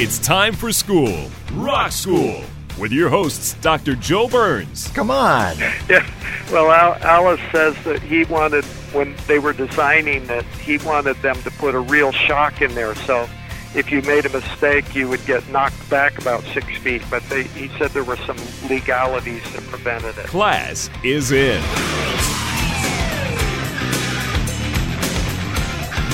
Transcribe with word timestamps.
It's 0.00 0.20
time 0.20 0.54
for 0.54 0.70
school, 0.70 1.28
Rock 1.54 1.90
School, 1.90 2.44
with 2.78 2.92
your 2.92 3.08
hosts, 3.08 3.54
Dr. 3.54 3.96
Joe 3.96 4.28
Burns. 4.28 4.86
Come 4.92 5.10
on. 5.10 5.56
Yeah. 5.88 6.08
Well, 6.52 6.70
Al- 6.70 7.02
Alice 7.02 7.40
says 7.50 7.74
that 7.84 8.00
he 8.00 8.24
wanted, 8.24 8.64
when 8.92 9.16
they 9.26 9.38
were 9.40 9.52
designing 9.52 10.30
it, 10.30 10.44
he 10.62 10.78
wanted 10.78 11.16
them 11.16 11.42
to 11.42 11.50
put 11.50 11.74
a 11.74 11.80
real 11.80 12.12
shock 12.12 12.62
in 12.62 12.74
there. 12.74 12.94
So 12.94 13.28
if 13.74 13.90
you 13.90 14.00
made 14.02 14.24
a 14.24 14.28
mistake, 14.28 14.94
you 14.94 15.08
would 15.08 15.24
get 15.26 15.48
knocked 15.50 15.90
back 15.90 16.16
about 16.18 16.44
six 16.44 16.66
feet. 16.78 17.02
But 17.10 17.22
they, 17.24 17.42
he 17.42 17.68
said 17.76 17.90
there 17.90 18.04
were 18.04 18.16
some 18.18 18.36
legalities 18.68 19.42
that 19.52 19.62
prevented 19.64 20.16
it. 20.16 20.26
Class 20.26 20.88
is 21.02 21.32
in. 21.32 21.60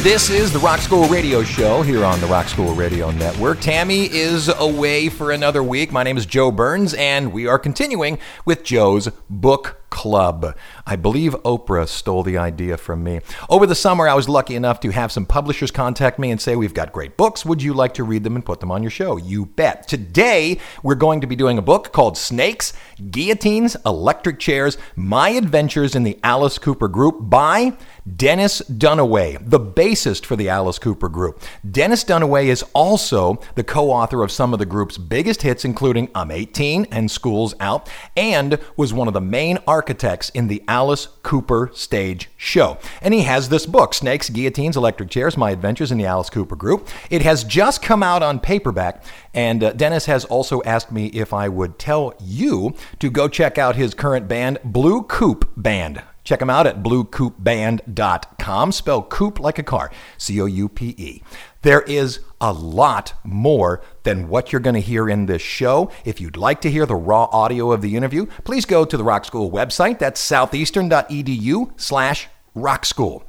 This 0.05 0.28
is 0.28 0.52
the 0.52 0.58
Rock 0.58 0.80
School 0.80 1.08
Radio 1.08 1.42
Show 1.42 1.80
here 1.80 2.05
on 2.05 2.20
the 2.20 2.27
Rock 2.27 2.48
School 2.48 2.74
Radio 2.74 3.10
Network. 3.10 3.60
Tammy 3.60 4.05
is 4.05 4.48
away 4.48 5.08
for 5.08 5.30
another 5.30 5.62
week. 5.62 5.92
My 5.92 6.02
name 6.02 6.19
is 6.19 6.27
Joe 6.27 6.50
Burns, 6.50 6.92
and 6.92 7.33
we 7.33 7.47
are 7.47 7.58
continuing 7.58 8.19
with 8.44 8.64
Joe's 8.64 9.08
book 9.30 9.82
club. 9.95 10.56
I 10.87 10.97
believe 10.97 11.34
Oprah 11.45 11.87
stole 11.87 12.25
the 12.25 12.37
idea 12.37 12.77
from 12.77 13.05
me. 13.05 13.20
Over 13.48 13.64
the 13.64 13.77
summer, 13.77 14.09
I 14.09 14.14
was 14.14 14.28
lucky 14.28 14.56
enough 14.56 14.81
to 14.81 14.91
have 14.91 15.12
some 15.12 15.25
publishers 15.25 15.70
contact 15.70 16.19
me 16.19 16.33
and 16.33 16.41
say, 16.41 16.56
We've 16.56 16.75
got 16.75 16.92
great 16.92 17.17
books. 17.17 17.47
Would 17.47 17.62
you 17.62 17.73
like 17.73 17.95
to 17.95 18.05
read 18.05 18.25
them 18.25 18.34
and 18.34 18.45
put 18.45 18.59
them 18.59 18.72
on 18.72 18.83
your 18.83 18.91
show? 18.91 19.17
You 19.17 19.47
bet. 19.47 19.87
Today, 19.87 20.59
we're 20.83 20.97
going 20.97 21.20
to 21.20 21.28
be 21.28 21.37
doing 21.37 21.59
a 21.59 21.62
book 21.62 21.92
called 21.92 22.19
Snakes, 22.19 22.72
Guillotines, 23.11 23.77
Electric 23.87 24.41
Chairs 24.41 24.77
My 24.97 25.28
Adventures 25.31 25.95
in 25.95 26.03
the 26.03 26.19
Alice 26.25 26.59
Cooper 26.59 26.89
Group 26.89 27.31
by 27.31 27.75
Dennis 28.17 28.61
Dunaway, 28.62 29.39
the 29.48 29.61
bassist 29.61 30.27
for 30.27 30.34
the 30.34 30.48
Alice 30.48 30.81
Cooper 30.81 31.09
Group. 31.09 31.41
Dennis 31.70 32.03
Dunaway 32.05 32.47
is 32.47 32.65
also 32.75 33.41
the 33.55 33.65
co 33.65 33.91
author 33.91 34.25
of 34.25 34.33
some 34.33 34.53
of 34.53 34.59
the 34.59 34.67
group's 34.67 34.98
biggest 34.98 35.42
hits, 35.42 35.65
including 35.65 36.11
I'm 36.17 36.33
18 36.33 36.87
and 36.91 37.09
School's 37.11 37.55
Out, 37.61 37.89
and 38.17 38.59
was 38.77 38.92
one 38.92 39.09
of 39.09 39.15
the 39.15 39.20
main 39.20 39.59
architects 39.69 39.84
in 39.89 40.49
the 40.49 40.63
Alice 40.69 41.09
Cooper 41.23 41.71
stage 41.75 42.31
show. 42.37 42.79
And 43.03 43.15
he 43.15 43.23
has 43.23 43.49
this 43.49 43.67
book, 43.67 43.95
Snakes, 43.95 44.31
Guillotines, 44.31 44.77
Electric 44.77 45.11
Chairs 45.11 45.37
My 45.37 45.51
Adventures 45.51 45.93
in 45.93 45.99
the 45.99 46.07
Alice 46.07 46.31
Cooper 46.31 46.57
Group. 46.57 46.89
It 47.11 47.23
has 47.23 47.45
just 47.45 47.83
come 47.83 48.03
out 48.03 48.23
on 48.23 48.41
paperback, 48.41 49.05
and 49.33 49.62
uh, 49.62 49.73
Dennis 49.73 50.07
has 50.07 50.25
also 50.25 50.62
asked 50.62 50.93
me 50.93 51.07
if 51.07 51.33
I 51.33 51.49
would 51.49 51.79
tell 51.79 52.15
you 52.21 52.75
to 52.99 53.11
go 53.11 53.29
check 53.29 53.59
out 53.59 53.77
his 53.77 53.95
current 53.95 54.29
band, 54.29 54.59
Blue 54.65 55.03
Coupe 55.03 55.49
Band. 55.57 56.03
Check 56.25 56.41
them 56.41 56.51
out 56.51 56.67
at 56.67 56.83
bluecoupeband.com. 56.83 58.73
Spell 58.73 59.03
coupe 59.03 59.39
like 59.41 59.59
a 59.59 59.62
car, 59.62 59.91
C 60.17 60.41
O 60.41 60.47
U 60.47 60.71
P 60.71 60.95
E. 60.97 61.23
There 61.65 61.81
is 61.81 62.21
a 62.43 62.53
lot 62.53 63.15
more 63.25 63.81
than 64.03 64.28
what 64.28 64.53
you're 64.53 64.61
going 64.61 64.75
to 64.75 64.81
hear 64.83 65.09
in 65.09 65.25
this 65.25 65.41
show. 65.41 65.91
If 66.05 66.21
you'd 66.21 66.37
like 66.37 66.61
to 66.61 66.71
hear 66.71 66.84
the 66.84 66.94
raw 66.94 67.25
audio 67.33 67.72
of 67.72 67.81
the 67.81 67.97
interview, 67.97 68.27
please 68.44 68.66
go 68.66 68.84
to 68.84 68.97
the 68.99 69.03
Rock 69.03 69.25
School 69.25 69.50
website. 69.50 69.99
That's 69.99 70.21
southeastern.edu 70.21 71.81
slash 71.81 72.28
rock 72.55 72.84
school. 72.84 73.25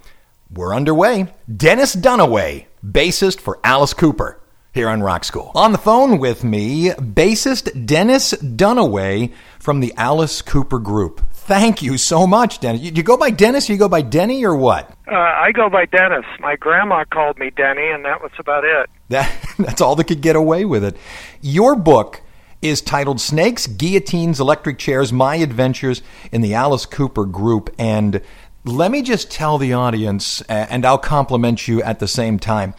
We're 0.51 0.75
underway. 0.75 1.33
Dennis 1.55 1.95
Dunaway, 1.95 2.65
bassist 2.85 3.39
for 3.39 3.57
Alice 3.63 3.93
Cooper 3.93 4.41
here 4.73 4.89
on 4.89 5.01
Rock 5.01 5.23
School. 5.23 5.53
On 5.55 5.71
the 5.71 5.77
phone 5.77 6.19
with 6.19 6.43
me, 6.43 6.89
bassist 6.89 7.85
Dennis 7.85 8.33
Dunaway 8.33 9.31
from 9.59 9.79
the 9.79 9.93
Alice 9.95 10.41
Cooper 10.41 10.79
Group. 10.79 11.25
Thank 11.45 11.83
you 11.83 11.99
so 11.99 12.25
much, 12.25 12.59
Dennis. 12.59 12.81
You, 12.81 12.91
you 12.91 13.03
go 13.03 13.17
by 13.17 13.29
Dennis 13.29 13.69
or 13.69 13.73
you 13.73 13.79
go 13.79 13.87
by 13.87 14.01
Denny 14.01 14.43
or 14.43 14.55
what? 14.55 14.89
Uh, 15.07 15.13
I 15.15 15.51
go 15.51 15.69
by 15.69 15.85
Dennis. 15.85 16.25
My 16.39 16.55
grandma 16.55 17.05
called 17.05 17.37
me 17.37 17.51
Denny, 17.51 17.87
and 17.87 18.03
that 18.03 18.19
was 18.19 18.31
about 18.39 18.63
it. 18.63 18.89
That, 19.09 19.31
that's 19.59 19.79
all 19.79 19.95
that 19.97 20.05
could 20.05 20.21
get 20.21 20.35
away 20.35 20.65
with 20.65 20.83
it. 20.83 20.97
Your 21.41 21.75
book 21.75 22.21
is 22.63 22.81
titled 22.81 23.21
Snakes, 23.21 23.67
Guillotines, 23.67 24.39
Electric 24.39 24.79
Chairs 24.79 25.13
My 25.13 25.35
Adventures 25.35 26.01
in 26.31 26.41
the 26.41 26.55
Alice 26.55 26.87
Cooper 26.87 27.25
Group. 27.25 27.69
And 27.77 28.21
let 28.63 28.89
me 28.89 29.03
just 29.03 29.29
tell 29.29 29.59
the 29.59 29.73
audience, 29.73 30.41
and 30.49 30.83
I'll 30.83 30.97
compliment 30.97 31.67
you 31.67 31.79
at 31.83 31.99
the 31.99 32.07
same 32.07 32.39
time. 32.39 32.73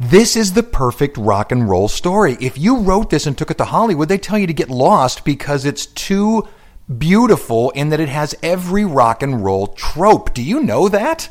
This 0.00 0.36
is 0.36 0.54
the 0.54 0.62
perfect 0.62 1.18
rock 1.18 1.52
and 1.52 1.68
roll 1.68 1.88
story. 1.88 2.38
If 2.40 2.56
you 2.56 2.78
wrote 2.78 3.10
this 3.10 3.26
and 3.26 3.36
took 3.36 3.50
it 3.50 3.58
to 3.58 3.66
Hollywood, 3.66 4.08
they 4.08 4.16
tell 4.16 4.38
you 4.38 4.46
to 4.46 4.54
get 4.54 4.70
lost 4.70 5.22
because 5.22 5.66
it's 5.66 5.84
too 5.84 6.48
beautiful 6.98 7.70
in 7.70 7.88
that 7.90 8.00
it 8.00 8.08
has 8.08 8.34
every 8.42 8.84
rock 8.84 9.22
and 9.22 9.44
roll 9.44 9.68
trope. 9.68 10.32
Do 10.34 10.42
you 10.42 10.62
know 10.62 10.88
that? 10.88 11.28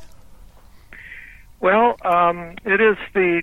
Well, 1.59 1.95
um, 2.03 2.55
it 2.65 2.81
is 2.81 2.97
the 3.13 3.41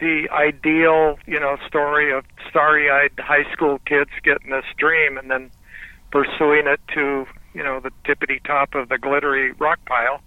the 0.00 0.28
ideal, 0.32 1.18
you 1.26 1.38
know, 1.38 1.56
story 1.66 2.12
of 2.12 2.24
starry-eyed 2.50 3.12
high 3.18 3.50
school 3.52 3.78
kids 3.86 4.10
getting 4.22 4.50
this 4.50 4.64
dream 4.76 5.16
and 5.16 5.30
then 5.30 5.50
pursuing 6.10 6.66
it 6.66 6.80
to, 6.92 7.24
you 7.54 7.62
know, 7.62 7.80
the 7.80 7.90
tippity 8.04 8.42
top 8.44 8.74
of 8.74 8.88
the 8.88 8.98
glittery 8.98 9.52
rock 9.52 9.78
pile. 9.86 10.20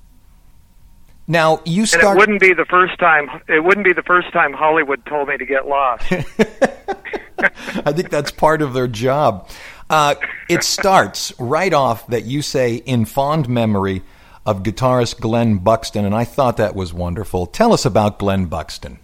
Now 1.27 1.61
you 1.65 1.81
And 1.81 1.89
start. 1.89 2.17
it 2.17 2.19
wouldn't 2.19 2.39
be 2.39 2.53
the 2.53 2.65
first 2.65 2.97
time. 2.97 3.29
It 3.49 3.63
wouldn't 3.63 3.85
be 3.85 3.94
the 3.94 4.03
first 4.03 4.31
time 4.31 4.53
Hollywood 4.53 5.05
told 5.05 5.27
me 5.27 5.38
to 5.38 5.45
get 5.45 5.67
lost. 5.67 6.05
I 6.11 7.91
think 7.91 8.09
that's 8.09 8.31
part 8.31 8.61
of 8.61 8.73
their 8.73 8.88
job. 8.88 9.47
Uh, 9.89 10.15
it 10.49 10.63
starts 10.63 11.33
right 11.39 11.73
off 11.73 12.07
that 12.07 12.25
you 12.25 12.41
say 12.41 12.75
in 12.75 13.05
fond 13.05 13.47
memory 13.47 14.01
of 14.45 14.63
guitarist 14.63 15.19
Glenn 15.19 15.57
Buxton, 15.57 16.05
and 16.05 16.15
I 16.15 16.23
thought 16.23 16.57
that 16.57 16.75
was 16.75 16.93
wonderful. 16.93 17.45
Tell 17.45 17.73
us 17.73 17.85
about 17.85 18.19
Glenn 18.19 18.45
Buxton. 18.45 18.99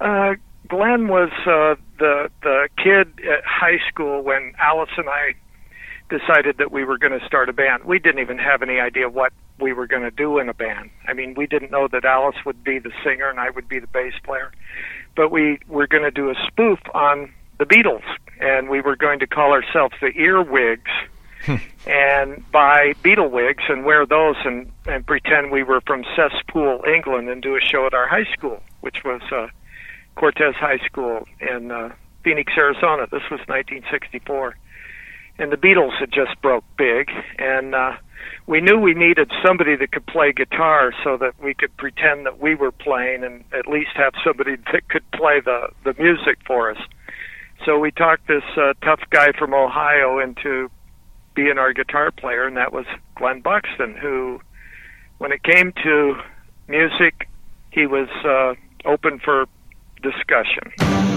Uh, 0.00 0.34
Glenn 0.68 1.08
was 1.08 1.30
uh, 1.46 1.74
the 1.98 2.30
the 2.42 2.68
kid 2.76 3.20
at 3.28 3.44
high 3.44 3.78
school 3.88 4.22
when 4.22 4.54
Alice 4.58 4.90
and 4.96 5.08
I 5.08 5.34
decided 6.08 6.58
that 6.58 6.72
we 6.72 6.84
were 6.84 6.98
going 6.98 7.18
to 7.18 7.24
start 7.26 7.48
a 7.48 7.52
band. 7.52 7.84
We 7.84 7.98
didn't 7.98 8.20
even 8.20 8.38
have 8.38 8.62
any 8.62 8.80
idea 8.80 9.08
what 9.08 9.32
we 9.60 9.72
were 9.72 9.86
going 9.86 10.02
to 10.02 10.10
do 10.10 10.38
in 10.38 10.48
a 10.48 10.54
band. 10.54 10.90
I 11.06 11.12
mean, 11.12 11.34
we 11.34 11.46
didn't 11.46 11.70
know 11.70 11.86
that 11.88 12.04
Alice 12.04 12.36
would 12.44 12.64
be 12.64 12.78
the 12.78 12.90
singer 13.04 13.28
and 13.28 13.38
I 13.38 13.50
would 13.50 13.68
be 13.68 13.78
the 13.78 13.86
bass 13.86 14.14
player, 14.24 14.50
but 15.16 15.30
we 15.30 15.58
were 15.68 15.86
going 15.86 16.02
to 16.02 16.10
do 16.10 16.30
a 16.30 16.34
spoof 16.48 16.80
on 16.94 17.32
the 17.58 17.66
Beatles, 17.66 18.02
and 18.40 18.68
we 18.68 18.80
were 18.80 18.96
going 18.96 19.18
to 19.20 19.26
call 19.26 19.52
ourselves 19.52 19.94
the 20.00 20.12
Earwigs. 20.16 20.90
and 21.86 22.44
buy 22.52 22.92
Beatle 23.02 23.30
wigs 23.30 23.64
and 23.68 23.84
wear 23.86 24.04
those 24.04 24.36
and, 24.44 24.70
and 24.86 25.06
pretend 25.06 25.50
we 25.50 25.62
were 25.62 25.80
from 25.86 26.04
Cesspool, 26.14 26.84
England, 26.86 27.30
and 27.30 27.42
do 27.42 27.56
a 27.56 27.60
show 27.60 27.86
at 27.86 27.94
our 27.94 28.06
high 28.06 28.30
school, 28.32 28.62
which 28.82 29.04
was 29.04 29.22
uh, 29.32 29.46
Cortez 30.16 30.54
High 30.56 30.78
School 30.84 31.26
in 31.40 31.70
uh, 31.70 31.94
Phoenix, 32.22 32.52
Arizona. 32.56 33.06
This 33.10 33.22
was 33.30 33.40
1964. 33.48 34.54
And 35.38 35.50
the 35.50 35.56
Beatles 35.56 35.98
had 35.98 36.12
just 36.12 36.40
broke 36.42 36.64
big, 36.76 37.10
and 37.38 37.74
uh, 37.74 37.96
we 38.46 38.60
knew 38.60 38.78
we 38.78 38.92
needed 38.92 39.32
somebody 39.44 39.76
that 39.76 39.92
could 39.92 40.06
play 40.06 40.32
guitar 40.32 40.92
so 41.02 41.16
that 41.16 41.32
we 41.42 41.54
could 41.54 41.74
pretend 41.78 42.26
that 42.26 42.38
we 42.38 42.54
were 42.54 42.72
playing 42.72 43.24
and 43.24 43.44
at 43.52 43.66
least 43.66 43.90
have 43.94 44.12
somebody 44.22 44.56
that 44.72 44.88
could 44.88 45.08
play 45.12 45.40
the, 45.40 45.68
the 45.84 45.94
music 45.98 46.38
for 46.46 46.70
us. 46.70 46.78
So 47.64 47.78
we 47.78 47.90
talked 47.90 48.26
this 48.26 48.42
uh, 48.56 48.72
tough 48.82 49.00
guy 49.10 49.32
from 49.32 49.52
Ohio 49.52 50.18
into 50.18 50.70
being 51.34 51.58
our 51.58 51.72
guitar 51.72 52.10
player, 52.10 52.46
and 52.46 52.56
that 52.56 52.72
was 52.72 52.86
Glenn 53.16 53.40
Buxton, 53.40 53.96
who, 53.96 54.40
when 55.18 55.30
it 55.32 55.42
came 55.42 55.72
to 55.82 56.14
music, 56.68 57.28
he 57.70 57.86
was 57.86 58.08
uh, 58.24 58.54
open 58.88 59.18
for 59.18 59.46
discussion. 60.02 61.09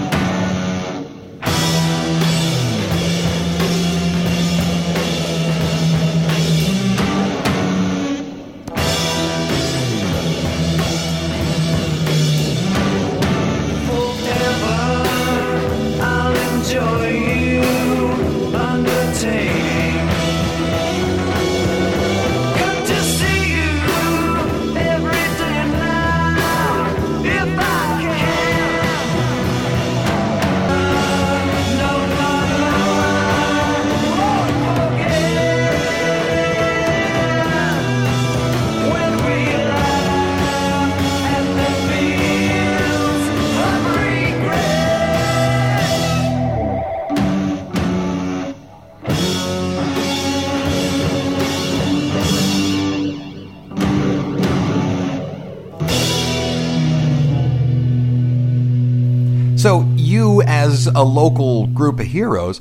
A 60.86 61.02
local 61.02 61.66
group 61.66 62.00
of 62.00 62.06
heroes, 62.06 62.60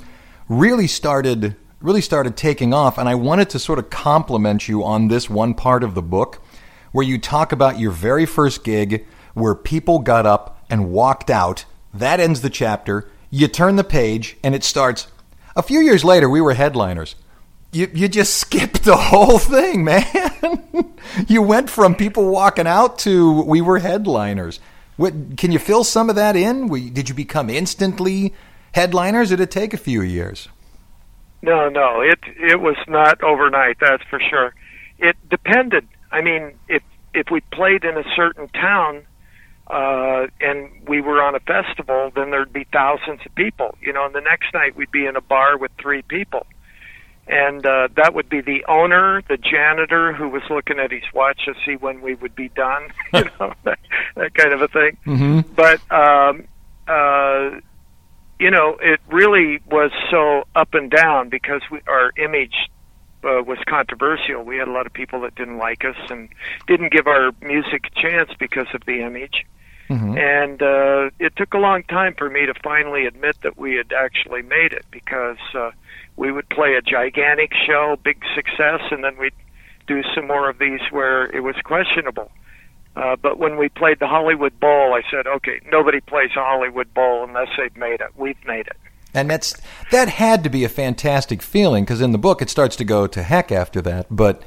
really 0.50 0.88
started 0.88 1.56
really 1.84 2.02
started 2.02 2.38
taking 2.38 2.74
off, 2.74 2.98
and 2.98 3.10
I 3.10 3.16
wanted 3.16 3.50
to 3.50 3.60
sort 3.60 3.78
of 3.78 3.90
compliment 3.90 4.70
you 4.70 4.86
on 4.86 5.10
this 5.10 5.30
one 5.30 5.54
part 5.54 5.84
of 5.84 5.96
the 5.96 6.02
book 6.02 6.42
where 6.94 7.06
you 7.06 7.20
talk 7.20 7.52
about 7.52 7.78
your 7.78 7.92
very 7.92 8.26
first 8.26 8.64
gig 8.64 9.06
where 9.34 9.54
people 9.54 10.00
got 10.00 10.26
up 10.26 10.64
and 10.70 10.92
walked 10.92 11.30
out. 11.30 11.66
That 11.94 12.20
ends 12.20 12.42
the 12.42 12.50
chapter. 12.50 13.10
You 13.30 13.48
turn 13.48 13.76
the 13.76 13.84
page, 13.84 14.38
and 14.44 14.56
it 14.56 14.64
starts. 14.64 15.08
A 15.56 15.62
few 15.62 15.82
years 15.82 16.06
later, 16.06 16.30
we 16.30 16.40
were 16.40 16.54
headliners. 16.54 17.16
You, 17.72 17.90
you 17.94 18.08
just 18.08 18.38
skipped 18.38 18.84
the 18.84 18.96
whole 18.96 19.40
thing, 19.40 19.84
man. 19.84 20.94
you 21.28 21.42
went 21.42 21.70
from 21.70 21.96
people 21.96 22.30
walking 22.30 22.68
out 22.68 23.00
to 23.00 23.42
we 23.42 23.60
were 23.60 23.80
headliners. 23.80 24.60
What, 24.98 25.38
can 25.38 25.52
you 25.52 25.60
fill 25.60 25.84
some 25.84 26.10
of 26.10 26.16
that 26.16 26.36
in? 26.36 26.68
Did 26.94 27.10
you 27.10 27.16
become 27.16 27.50
instantly 27.50 28.34
headliners? 28.74 29.32
Or 29.32 29.38
did 29.38 29.44
it 29.44 29.52
take 29.52 29.74
a 29.74 29.78
few 29.78 30.02
years? 30.02 30.50
No, 31.42 31.68
no, 31.68 32.00
it 32.00 32.20
it 32.40 32.62
was 32.62 32.78
not 32.88 33.22
overnight. 33.22 33.78
That's 33.82 34.04
for 34.10 34.20
sure. 34.20 34.54
It 34.98 35.18
depended. 35.30 35.86
I 36.10 36.22
mean, 36.22 36.54
if 36.70 36.82
if 37.14 37.28
we 37.30 37.42
played 37.42 37.84
in 37.84 37.98
a 37.98 38.04
certain 38.16 38.48
town 38.50 39.04
uh, 39.68 40.28
and 40.40 40.70
we 40.88 41.02
were 41.02 41.22
on 41.22 41.36
a 41.36 41.42
festival, 41.42 42.12
then 42.16 42.32
there'd 42.32 42.54
be 42.54 42.66
thousands 42.72 43.20
of 43.26 43.36
people. 43.36 43.76
You 43.82 43.92
know, 43.92 44.06
and 44.06 44.16
the 44.16 44.22
next 44.22 44.54
night 44.54 44.78
we'd 44.78 44.92
be 44.92 45.06
in 45.06 45.18
a 45.18 45.22
bar 45.22 45.58
with 45.58 45.72
three 45.82 46.02
people, 46.04 46.46
and 47.28 47.66
uh, 47.66 47.88
that 47.96 48.14
would 48.14 48.30
be 48.30 48.42
the 48.42 48.66
owner, 48.68 49.22
the 49.30 49.38
janitor 49.38 50.14
who 50.14 50.28
was 50.30 50.44
looking 50.50 50.80
at 50.80 50.92
his 50.92 51.04
watch 51.14 51.46
to 51.46 51.54
see 51.66 51.76
when 51.76 52.02
we 52.02 52.16
would 52.16 52.36
be 52.36 52.50
done. 52.50 52.90
you 53.14 53.24
know, 53.40 53.54
that, 53.64 53.80
that 54.16 54.34
kind 54.34 54.54
of 54.54 54.62
a 54.62 54.68
thing. 54.68 54.98
Mm-hmm. 55.06 55.54
But 55.56 55.80
um, 55.92 56.48
uh, 56.88 57.60
you 58.40 58.52
know, 58.52 58.78
it 58.82 59.00
really 59.08 59.62
was 59.70 59.92
so 60.12 60.44
up 60.56 60.74
and 60.74 60.92
down 60.92 61.30
because 61.30 61.62
we, 61.72 61.80
our 61.88 62.12
image 62.18 62.70
uh, 63.24 63.42
was 63.42 63.58
controversial. 63.68 64.44
We 64.44 64.58
had 64.58 64.68
a 64.68 64.72
lot 64.72 64.86
of 64.86 64.94
people 64.94 65.22
that 65.22 65.36
didn't 65.36 65.58
like 65.58 65.86
us 65.86 65.96
and 66.10 66.30
didn't 66.68 66.92
give 66.92 67.08
our 67.08 67.32
music 67.42 67.86
a 67.86 68.02
chance 68.02 68.32
because 68.38 68.68
of 68.74 68.82
the 68.86 69.02
image. 69.02 69.46
Mm-hmm. 69.90 70.18
And 70.18 70.62
uh, 70.62 71.10
it 71.20 71.36
took 71.36 71.54
a 71.54 71.58
long 71.58 71.84
time 71.84 72.16
for 72.18 72.30
me 72.30 72.46
to 72.46 72.54
finally 72.64 73.06
admit 73.06 73.38
that 73.42 73.58
we 73.58 73.76
had 73.76 73.92
actually 73.92 74.42
made 74.42 74.74
it 74.74 74.86
because 74.92 75.38
uh, 75.54 75.72
we 76.16 76.32
would 76.32 76.50
play 76.50 76.76
a 76.76 76.82
gigantic 76.82 77.54
show, 77.54 77.98
big 78.04 78.24
success, 78.36 78.82
and 78.92 79.04
then 79.04 79.18
we'd 79.18 79.34
do 79.88 80.02
some 80.16 80.28
more 80.28 80.50
of 80.50 80.58
these 80.60 80.80
where 80.92 81.26
it 81.26 81.42
was 81.42 81.56
questionable. 81.64 82.32
Uh, 82.96 83.16
but 83.16 83.40
when 83.40 83.58
we 83.58 83.70
played 83.70 84.00
the 84.00 84.08
Hollywood 84.08 84.58
Bowl, 84.60 84.94
I 84.94 85.02
said, 85.10 85.26
okay, 85.26 85.60
nobody 85.72 86.00
plays 86.00 86.30
a 86.38 86.44
Hollywood 86.44 86.94
Bowl 86.94 87.24
unless 87.24 87.50
they've 87.58 87.76
made 87.76 88.02
it. 88.02 88.12
We've 88.16 88.38
made 88.46 88.68
it. 88.68 88.78
And 89.16 89.30
that's 89.30 89.60
that 89.92 90.10
had 90.10 90.44
to 90.44 90.50
be 90.50 90.64
a 90.64 90.70
fantastic 90.70 91.42
feeling 91.44 91.84
because 91.84 92.02
in 92.02 92.14
the 92.14 92.18
book 92.18 92.42
it 92.42 92.50
starts 92.50 92.76
to 92.78 92.84
go 92.84 93.06
to 93.06 93.22
heck 93.22 93.52
after 93.52 93.80
that. 93.82 94.08
But 94.10 94.42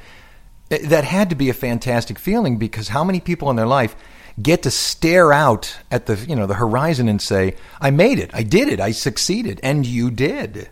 that 0.68 1.04
had 1.04 1.30
to 1.30 1.36
be 1.36 1.48
a 1.48 1.54
fantastic 1.54 2.18
feeling 2.18 2.58
because 2.58 2.88
how 2.88 3.04
many 3.04 3.20
people 3.20 3.48
in 3.50 3.56
their 3.56 3.66
life 3.66 3.94
get 4.40 4.62
to 4.62 4.70
stare 4.70 5.32
out 5.32 5.78
at 5.90 6.06
the 6.06 6.16
you 6.28 6.36
know 6.36 6.46
the 6.46 6.54
horizon 6.54 7.08
and 7.08 7.20
say, 7.20 7.56
"I 7.80 7.90
made 7.90 8.18
it, 8.18 8.30
I 8.34 8.42
did 8.42 8.68
it, 8.68 8.80
I 8.80 8.90
succeeded," 8.92 9.60
and 9.62 9.86
you 9.86 10.10
did. 10.10 10.68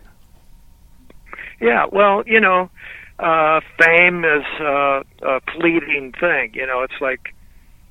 Yeah, 1.59 1.85
well, 1.91 2.23
you 2.25 2.39
know, 2.39 2.69
uh, 3.19 3.61
fame 3.79 4.25
is 4.25 4.45
uh, 4.59 5.03
a 5.21 5.41
fleeting 5.53 6.13
thing. 6.19 6.51
You 6.53 6.67
know, 6.67 6.81
it's 6.81 6.99
like 7.01 7.33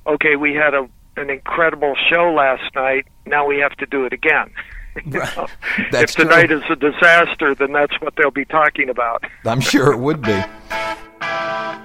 okay, 0.07 0.35
we 0.35 0.53
had 0.53 0.73
a 0.73 0.87
an 1.17 1.29
incredible 1.29 1.95
show 2.09 2.33
last 2.33 2.75
night. 2.75 3.07
Now 3.25 3.45
we 3.45 3.59
have 3.59 3.75
to 3.77 3.85
do 3.85 4.05
it 4.05 4.13
again. 4.13 4.51
know? 5.05 5.47
if 5.77 6.15
tonight 6.15 6.47
true. 6.47 6.61
is 6.61 6.63
a 6.69 6.75
disaster, 6.75 7.55
then 7.55 7.73
that's 7.73 7.99
what 8.01 8.15
they'll 8.15 8.31
be 8.31 8.45
talking 8.45 8.89
about. 8.89 9.23
I'm 9.45 9.61
sure 9.61 9.91
it 9.91 9.99
would 9.99 10.21
be. 10.21 10.41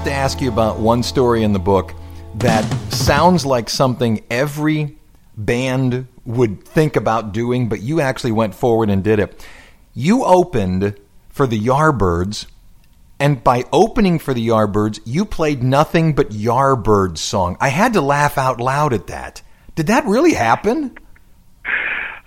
have 0.00 0.08
to 0.08 0.14
ask 0.14 0.40
you 0.40 0.48
about 0.48 0.78
one 0.78 1.02
story 1.02 1.42
in 1.42 1.52
the 1.52 1.58
book 1.58 1.92
that 2.36 2.64
sounds 2.90 3.44
like 3.44 3.68
something 3.68 4.24
every 4.30 4.96
band 5.36 6.06
would 6.24 6.64
think 6.64 6.96
about 6.96 7.34
doing, 7.34 7.68
but 7.68 7.82
you 7.82 8.00
actually 8.00 8.32
went 8.32 8.54
forward 8.54 8.88
and 8.88 9.04
did 9.04 9.18
it. 9.18 9.46
You 9.92 10.24
opened 10.24 10.98
for 11.28 11.46
the 11.46 11.60
Yardbirds, 11.60 12.46
and 13.18 13.44
by 13.44 13.66
opening 13.74 14.18
for 14.18 14.32
the 14.32 14.48
Yardbirds, 14.48 15.00
you 15.04 15.26
played 15.26 15.62
nothing 15.62 16.14
but 16.14 16.30
Yardbirds 16.30 17.18
song. 17.18 17.58
I 17.60 17.68
had 17.68 17.92
to 17.92 18.00
laugh 18.00 18.38
out 18.38 18.58
loud 18.58 18.94
at 18.94 19.08
that. 19.08 19.42
Did 19.74 19.88
that 19.88 20.06
really 20.06 20.32
happen? 20.32 20.96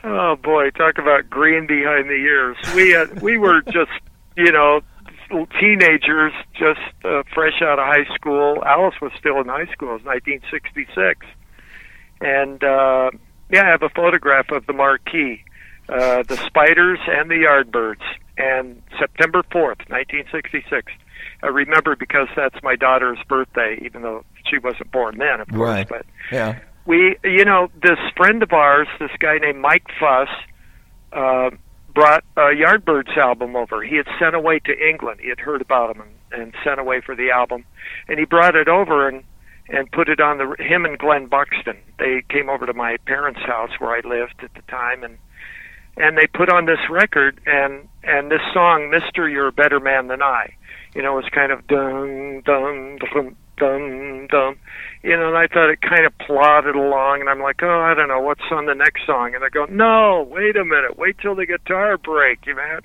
Oh 0.03 0.35
boy, 0.35 0.69
talk 0.71 0.99
about 0.99 1.27
green 1.27 1.65
behind 1.65 2.07
the 2.07 2.13
ears. 2.13 2.55
We 2.75 2.91
had, 2.91 3.19
we 3.23 3.39
were 3.39 3.63
just 3.63 3.89
you 4.37 4.51
know 4.51 4.81
teenagers, 5.59 6.33
just 6.53 6.79
uh, 7.03 7.23
fresh 7.33 7.61
out 7.61 7.79
of 7.79 7.85
high 7.85 8.05
school. 8.15 8.63
Alice 8.65 8.95
was 9.01 9.11
still 9.17 9.39
in 9.41 9.47
high 9.47 9.65
school. 9.71 9.89
It 9.89 10.03
was 10.03 10.05
1966, 10.05 11.25
and 12.21 12.63
uh, 12.63 13.11
yeah, 13.51 13.63
I 13.63 13.69
have 13.69 13.83
a 13.83 13.89
photograph 13.89 14.51
of 14.51 14.65
the 14.65 14.73
marquee, 14.73 15.43
uh, 15.89 16.23
the 16.23 16.37
Spiders 16.37 16.99
and 17.07 17.29
the 17.29 17.35
Yardbirds, 17.45 18.03
and 18.37 18.81
September 18.99 19.43
4th, 19.43 19.89
1966. 19.89 20.91
I 21.41 21.47
remember 21.47 21.95
because 21.95 22.27
that's 22.35 22.55
my 22.63 22.75
daughter's 22.75 23.19
birthday, 23.27 23.77
even 23.83 24.01
though 24.01 24.23
she 24.49 24.57
wasn't 24.57 24.91
born 24.91 25.17
then, 25.17 25.41
of 25.41 25.47
course. 25.49 25.59
Right. 25.59 25.89
But 25.89 26.05
Yeah. 26.31 26.59
we, 26.85 27.17
you 27.23 27.43
know, 27.45 27.69
this 27.81 27.99
friend 28.15 28.41
of 28.43 28.53
ours, 28.53 28.87
this 28.99 29.11
guy 29.19 29.37
named 29.39 29.59
Mike 29.59 29.85
Fuss, 29.99 30.29
uh, 31.11 31.49
brought 31.93 32.23
a 32.35 32.51
Yardbirds 32.51 33.15
album 33.17 33.55
over. 33.55 33.83
He 33.83 33.95
had 33.95 34.07
sent 34.19 34.35
away 34.35 34.59
to 34.59 34.89
England. 34.89 35.19
He 35.21 35.29
had 35.29 35.39
heard 35.39 35.61
about 35.61 35.95
them 35.95 36.05
and, 36.31 36.41
and 36.41 36.53
sent 36.63 36.79
away 36.79 37.01
for 37.01 37.15
the 37.15 37.31
album, 37.31 37.65
and 38.07 38.19
he 38.19 38.25
brought 38.25 38.55
it 38.55 38.67
over 38.67 39.07
and 39.07 39.23
and 39.69 39.89
put 39.91 40.09
it 40.09 40.19
on 40.19 40.37
the 40.37 40.55
him 40.59 40.85
and 40.85 40.99
Glenn 40.99 41.27
Buxton. 41.27 41.77
They 41.97 42.23
came 42.29 42.49
over 42.49 42.65
to 42.65 42.73
my 42.73 42.97
parents' 43.05 43.39
house 43.45 43.71
where 43.79 43.91
I 43.91 44.01
lived 44.07 44.43
at 44.43 44.53
the 44.53 44.61
time, 44.63 45.03
and 45.03 45.17
and 45.95 46.17
they 46.17 46.27
put 46.27 46.49
on 46.49 46.65
this 46.65 46.79
record 46.89 47.39
and 47.45 47.87
and 48.03 48.31
this 48.31 48.41
song, 48.53 48.89
Mister, 48.89 49.29
You're 49.29 49.47
a 49.47 49.51
Better 49.51 49.79
Man 49.79 50.07
Than 50.07 50.21
I. 50.21 50.53
You 50.95 51.01
know, 51.01 51.13
it 51.17 51.23
was 51.23 51.31
kind 51.31 51.51
of 51.51 51.65
dum 51.67 52.41
dum 52.41 52.97
dum 52.97 53.35
dum 53.57 54.27
dum. 54.27 54.55
You 55.03 55.17
know, 55.17 55.27
and 55.27 55.37
I 55.37 55.47
thought 55.47 55.69
it 55.69 55.81
kind 55.81 56.05
of 56.05 56.17
plodded 56.19 56.75
along, 56.75 57.19
and 57.19 57.29
I'm 57.29 57.41
like, 57.41 57.61
oh, 57.61 57.81
I 57.81 57.93
don't 57.93 58.07
know, 58.07 58.21
what's 58.21 58.41
on 58.51 58.67
the 58.67 58.73
next 58.73 59.05
song? 59.05 59.35
And 59.35 59.43
I 59.43 59.49
go, 59.49 59.65
no, 59.65 60.25
wait 60.29 60.55
a 60.55 60.63
minute, 60.63 60.97
wait 60.97 61.17
till 61.21 61.35
the 61.35 61.45
guitar 61.45 61.97
break, 61.97 62.45
you 62.45 62.55
man. 62.55 62.79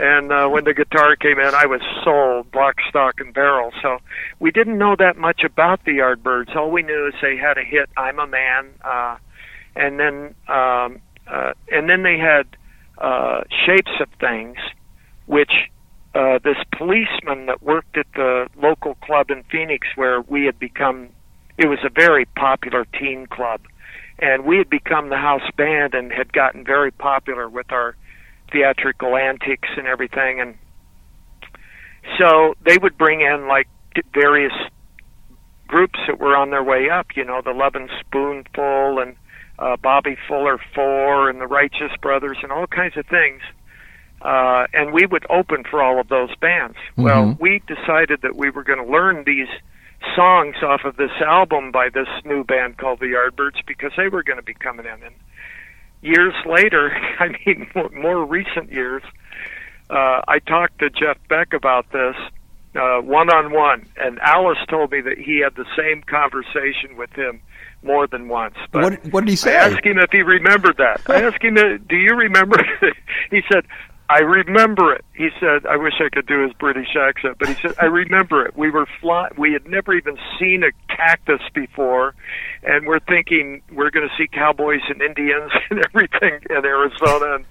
And 0.00 0.32
uh, 0.32 0.48
when 0.48 0.64
the 0.64 0.72
guitar 0.72 1.14
came 1.16 1.38
in, 1.38 1.54
I 1.54 1.66
was 1.66 1.82
sold, 2.02 2.50
block, 2.50 2.76
stock, 2.88 3.20
and 3.20 3.34
barrel. 3.34 3.70
So 3.82 3.98
we 4.40 4.50
didn't 4.50 4.78
know 4.78 4.96
that 4.98 5.18
much 5.18 5.42
about 5.44 5.84
the 5.84 5.98
Yardbirds. 5.98 6.56
All 6.56 6.70
we 6.70 6.82
knew 6.82 7.08
is 7.08 7.14
they 7.20 7.36
had 7.36 7.58
a 7.58 7.62
hit, 7.62 7.90
"I'm 7.96 8.18
a 8.18 8.26
Man," 8.26 8.70
uh, 8.82 9.18
and 9.76 10.00
then 10.00 10.34
um, 10.48 11.02
uh, 11.28 11.52
and 11.70 11.88
then 11.88 12.02
they 12.02 12.16
had 12.16 12.46
uh, 12.98 13.42
"Shapes 13.66 13.92
of 14.00 14.08
Things," 14.18 14.56
which 15.26 15.52
uh, 16.14 16.38
this 16.42 16.56
policeman 16.76 17.46
that 17.46 17.62
worked 17.62 17.96
at 17.96 18.06
the 18.14 18.48
local 18.56 18.94
club 18.96 19.30
in 19.30 19.42
Phoenix, 19.44 19.86
where 19.94 20.20
we 20.22 20.46
had 20.46 20.58
become, 20.58 21.08
it 21.58 21.66
was 21.66 21.78
a 21.84 21.90
very 21.90 22.24
popular 22.24 22.86
teen 22.98 23.26
club, 23.26 23.60
and 24.18 24.44
we 24.44 24.58
had 24.58 24.70
become 24.70 25.08
the 25.08 25.16
house 25.16 25.48
band 25.56 25.94
and 25.94 26.12
had 26.12 26.32
gotten 26.32 26.64
very 26.64 26.90
popular 26.90 27.48
with 27.48 27.70
our 27.72 27.96
theatrical 28.50 29.16
antics 29.16 29.68
and 29.76 29.86
everything, 29.86 30.40
and 30.40 30.56
so 32.18 32.54
they 32.64 32.78
would 32.78 32.98
bring 32.98 33.20
in 33.20 33.48
like 33.48 33.68
various 34.14 34.52
groups 35.66 35.98
that 36.06 36.18
were 36.20 36.36
on 36.36 36.50
their 36.50 36.62
way 36.62 36.90
up, 36.90 37.06
you 37.16 37.24
know, 37.24 37.40
the 37.42 37.52
Lovin' 37.52 37.88
Spoonful 38.00 38.98
and 38.98 39.16
uh, 39.58 39.76
Bobby 39.76 40.16
Fuller 40.28 40.58
Four 40.74 41.30
and 41.30 41.40
the 41.40 41.46
Righteous 41.46 41.92
Brothers 42.00 42.36
and 42.42 42.52
all 42.52 42.66
kinds 42.66 42.96
of 42.96 43.06
things. 43.06 43.40
Uh, 44.20 44.66
and 44.72 44.92
we 44.92 45.06
would 45.06 45.26
open 45.30 45.64
for 45.64 45.82
all 45.82 45.98
of 45.98 46.08
those 46.08 46.34
bands. 46.36 46.76
Well, 46.96 47.36
we 47.40 47.60
decided 47.66 48.20
that 48.22 48.36
we 48.36 48.50
were 48.50 48.62
going 48.62 48.78
to 48.78 48.90
learn 48.90 49.24
these 49.24 49.48
songs 50.16 50.56
off 50.62 50.84
of 50.84 50.96
this 50.96 51.10
album 51.24 51.72
by 51.72 51.88
this 51.88 52.08
new 52.24 52.44
band 52.44 52.78
called 52.78 53.00
the 53.00 53.06
Yardbirds 53.06 53.64
because 53.66 53.92
they 53.96 54.08
were 54.08 54.22
going 54.22 54.38
to 54.38 54.42
be 54.42 54.54
coming 54.54 54.86
in. 54.86 55.02
And 55.02 55.14
years 56.00 56.34
later, 56.46 56.92
I 57.18 57.28
mean, 57.46 57.68
more, 57.74 57.90
more 57.90 58.24
recent 58.26 58.70
years, 58.70 59.02
uh, 59.90 60.22
I 60.28 60.38
talked 60.46 60.78
to 60.80 60.90
Jeff 60.90 61.18
Beck 61.28 61.52
about 61.52 61.90
this 61.92 62.16
one 62.74 63.30
on 63.30 63.52
one, 63.52 63.86
and 63.98 64.18
Alice 64.20 64.58
told 64.68 64.92
me 64.92 65.00
that 65.02 65.18
he 65.18 65.40
had 65.40 65.54
the 65.56 65.66
same 65.76 66.02
conversation 66.02 66.96
with 66.96 67.12
him 67.12 67.40
more 67.82 68.06
than 68.06 68.28
once. 68.28 68.54
But 68.70 68.82
What, 68.82 69.12
what 69.12 69.20
did 69.24 69.30
he 69.30 69.36
say? 69.36 69.56
I 69.56 69.68
asked 69.68 69.84
him 69.84 69.98
if 69.98 70.10
he 70.10 70.22
remembered 70.22 70.76
that. 70.78 71.02
I 71.06 71.22
asked 71.26 71.42
him, 71.42 71.54
"Do 71.54 71.96
you 71.96 72.14
remember?" 72.14 72.56
he 73.30 73.42
said, 73.52 73.66
"I 74.08 74.20
remember 74.20 74.92
it." 74.92 75.04
He 75.14 75.30
said, 75.40 75.66
"I 75.66 75.76
wish 75.76 75.94
I 76.00 76.08
could 76.08 76.26
do 76.26 76.42
his 76.42 76.52
British 76.54 76.96
accent, 76.96 77.36
but 77.38 77.48
he 77.48 77.54
said 77.54 77.74
I 77.80 77.86
remember 77.86 78.44
it. 78.46 78.56
We 78.56 78.70
were 78.70 78.86
fly- 79.00 79.30
We 79.36 79.52
had 79.52 79.66
never 79.66 79.94
even 79.94 80.18
seen 80.38 80.64
a 80.64 80.70
cactus 80.94 81.40
before, 81.54 82.14
and 82.62 82.86
we're 82.86 83.00
thinking 83.00 83.62
we're 83.72 83.90
going 83.90 84.08
to 84.08 84.14
see 84.16 84.28
cowboys 84.28 84.82
and 84.88 85.00
Indians 85.02 85.50
and 85.70 85.84
everything 85.84 86.40
in 86.50 86.64
Arizona, 86.64 87.36
and 87.36 87.44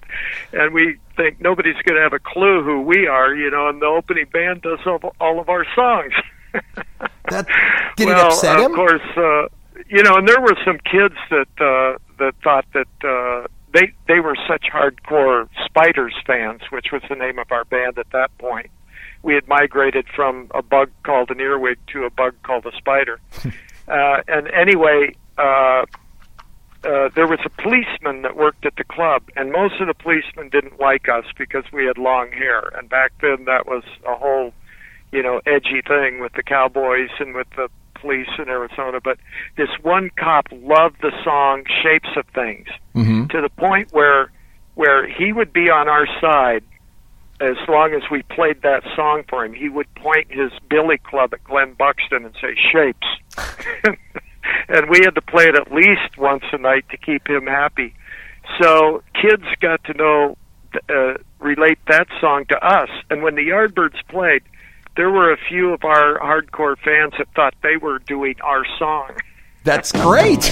and 0.52 0.74
we 0.74 0.98
think 1.16 1.40
nobody's 1.40 1.80
going 1.84 1.96
to 1.96 2.02
have 2.02 2.12
a 2.12 2.18
clue 2.18 2.62
who 2.62 2.82
we 2.82 3.06
are, 3.06 3.34
you 3.34 3.50
know. 3.50 3.68
And 3.68 3.80
the 3.80 3.86
opening 3.86 4.26
band 4.32 4.62
does 4.62 4.80
all, 4.86 5.14
all 5.20 5.40
of 5.40 5.48
our 5.48 5.66
songs." 5.74 6.14
That, 7.30 7.46
did 7.96 8.08
well, 8.08 8.26
it 8.26 8.32
upset 8.32 8.60
of 8.60 8.72
course, 8.72 9.00
uh, 9.16 9.46
you 9.88 10.02
know, 10.02 10.16
and 10.16 10.28
there 10.28 10.40
were 10.40 10.56
some 10.64 10.78
kids 10.78 11.14
that 11.30 11.48
uh, 11.60 11.98
that 12.18 12.34
thought 12.42 12.66
that 12.74 12.88
uh, 13.04 13.46
they 13.72 13.92
they 14.06 14.20
were 14.20 14.36
such 14.48 14.64
hardcore 14.72 15.48
Spiders 15.64 16.14
fans, 16.26 16.62
which 16.70 16.86
was 16.92 17.02
the 17.08 17.16
name 17.16 17.38
of 17.38 17.50
our 17.50 17.64
band 17.64 17.98
at 17.98 18.10
that 18.12 18.36
point. 18.38 18.70
We 19.22 19.34
had 19.34 19.46
migrated 19.46 20.06
from 20.14 20.48
a 20.54 20.62
bug 20.62 20.90
called 21.04 21.30
an 21.30 21.40
earwig 21.40 21.78
to 21.92 22.04
a 22.04 22.10
bug 22.10 22.34
called 22.42 22.66
a 22.66 22.76
spider. 22.76 23.20
uh, 23.88 24.22
and 24.28 24.48
anyway, 24.48 25.14
uh, 25.38 25.84
uh, 26.84 27.08
there 27.14 27.28
was 27.28 27.38
a 27.44 27.62
policeman 27.62 28.22
that 28.22 28.36
worked 28.36 28.66
at 28.66 28.74
the 28.76 28.84
club, 28.84 29.22
and 29.36 29.52
most 29.52 29.80
of 29.80 29.86
the 29.86 29.94
policemen 29.94 30.48
didn't 30.48 30.80
like 30.80 31.08
us 31.08 31.24
because 31.38 31.64
we 31.72 31.86
had 31.86 31.96
long 31.96 32.32
hair. 32.32 32.72
And 32.76 32.88
back 32.88 33.12
then, 33.20 33.44
that 33.44 33.66
was 33.66 33.84
a 34.06 34.16
whole, 34.16 34.52
you 35.12 35.22
know, 35.22 35.40
edgy 35.46 35.82
thing 35.86 36.20
with 36.20 36.32
the 36.32 36.42
cowboys 36.42 37.10
and 37.20 37.34
with 37.34 37.48
the 37.56 37.68
police 38.02 38.28
in 38.38 38.48
Arizona. 38.48 39.00
But 39.02 39.18
this 39.56 39.70
one 39.80 40.10
cop 40.16 40.48
loved 40.50 41.00
the 41.00 41.12
song 41.24 41.64
"Shapes 41.82 42.10
of 42.16 42.26
Things" 42.34 42.68
Mhm. 42.94 43.30
to 43.30 43.40
the 43.40 43.48
point 43.48 43.88
where 43.92 44.30
where 44.74 45.06
he 45.06 45.32
would 45.32 45.52
be 45.52 45.70
on 45.70 45.88
our 45.88 46.06
side 46.20 46.64
as 47.40 47.56
long 47.68 47.92
as 47.92 48.02
we 48.10 48.22
played 48.22 48.62
that 48.62 48.82
song 48.96 49.22
for 49.28 49.44
him. 49.44 49.52
He 49.52 49.68
would 49.68 49.92
point 49.94 50.30
his 50.30 50.50
billy 50.68 50.98
club 50.98 51.34
at 51.34 51.44
Glenn 51.44 51.72
Buxton 51.74 52.24
and 52.24 52.34
say 52.40 52.54
"Shapes." 52.70 53.06
and 54.68 54.88
we 54.90 55.00
had 55.04 55.14
to 55.14 55.22
play 55.22 55.44
it 55.44 55.54
at 55.54 55.72
least 55.72 56.18
once 56.18 56.44
a 56.52 56.58
night 56.58 56.84
to 56.90 56.96
keep 56.96 57.28
him 57.28 57.46
happy. 57.46 57.94
So 58.60 59.02
kids 59.20 59.44
got 59.60 59.82
to 59.84 59.94
know, 59.94 60.36
uh, 60.88 61.14
relate 61.38 61.78
that 61.88 62.08
song 62.20 62.44
to 62.46 62.64
us. 62.64 62.90
And 63.10 63.22
when 63.22 63.34
the 63.34 63.48
Yardbirds 63.48 64.00
played, 64.08 64.42
there 64.96 65.10
were 65.10 65.32
a 65.32 65.38
few 65.48 65.72
of 65.72 65.84
our 65.84 66.18
hardcore 66.18 66.76
fans 66.78 67.14
that 67.18 67.28
thought 67.34 67.54
they 67.62 67.76
were 67.76 67.98
doing 68.00 68.34
our 68.42 68.64
song. 68.78 69.10
That's 69.64 69.92
great. 69.92 70.50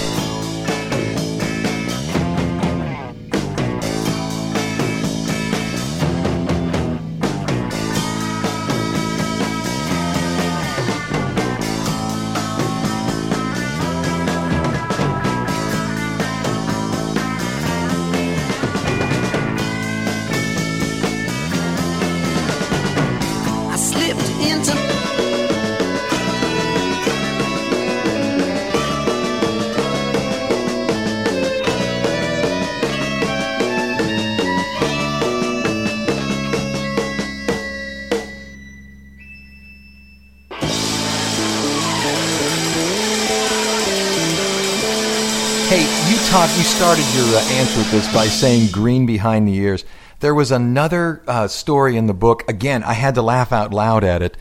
Hey, 46.30 46.56
you 46.56 46.62
started 46.62 47.04
your 47.14 47.26
uh, 47.36 47.40
answer 47.58 47.78
with 47.78 47.90
this 47.90 48.14
by 48.14 48.26
saying 48.26 48.70
"green 48.70 49.04
behind 49.04 49.48
the 49.48 49.54
ears." 49.54 49.84
There 50.20 50.34
was 50.34 50.52
another 50.52 51.22
uh, 51.26 51.48
story 51.48 51.96
in 51.96 52.06
the 52.06 52.14
book. 52.14 52.48
Again, 52.48 52.84
I 52.84 52.92
had 52.92 53.16
to 53.16 53.22
laugh 53.22 53.52
out 53.52 53.72
loud 53.74 54.04
at 54.04 54.22
it. 54.22 54.36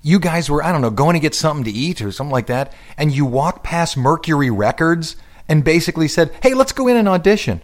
You 0.00 0.18
guys 0.18 0.48
were, 0.48 0.62
I 0.64 0.72
don't 0.72 0.80
know, 0.80 0.90
going 0.90 1.14
to 1.14 1.20
get 1.20 1.34
something 1.34 1.64
to 1.64 1.70
eat 1.70 2.00
or 2.00 2.10
something 2.12 2.32
like 2.32 2.46
that, 2.46 2.72
and 2.96 3.12
you 3.12 3.26
walked 3.26 3.62
past 3.62 3.96
Mercury 3.96 4.50
Records 4.50 5.16
and 5.48 5.62
basically 5.62 6.08
said, 6.08 6.32
"Hey, 6.42 6.54
let's 6.54 6.72
go 6.72 6.88
in 6.88 6.96
and 6.96 7.08
audition." 7.08 7.60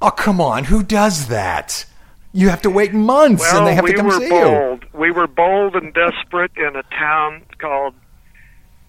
Oh, 0.00 0.10
come 0.10 0.40
on, 0.40 0.64
who 0.64 0.82
does 0.82 1.26
that? 1.28 1.84
You 2.32 2.48
have 2.48 2.62
to 2.62 2.70
wait 2.70 2.94
months, 2.94 3.42
Well, 3.42 3.58
and 3.58 3.66
they 3.66 3.74
have 3.74 3.84
we 3.84 3.90
to 3.90 3.96
come 3.96 4.06
were 4.06 4.12
see 4.12 4.24
you. 4.24 4.30
bold. 4.30 4.84
We 4.94 5.10
were 5.10 5.26
bold 5.26 5.74
and 5.76 5.92
desperate 5.92 6.52
in 6.56 6.76
a 6.76 6.82
town 6.84 7.42
called 7.58 7.94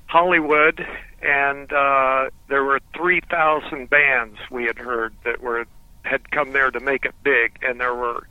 Hollywood, 0.05 0.85
and 1.23 1.71
uh, 1.71 2.29
there 2.49 2.63
were 2.63 2.79
three 2.95 3.21
thousand 3.29 3.89
bands 3.89 4.37
we 4.51 4.65
had 4.65 4.77
heard 4.77 5.13
that 5.23 5.41
were 5.41 5.65
had 6.03 6.29
come 6.31 6.51
there 6.51 6.69
to 6.69 6.79
make 6.79 7.05
it 7.05 7.13
big, 7.23 7.57
and 7.61 7.79
there 7.79 7.95
were 7.95 8.27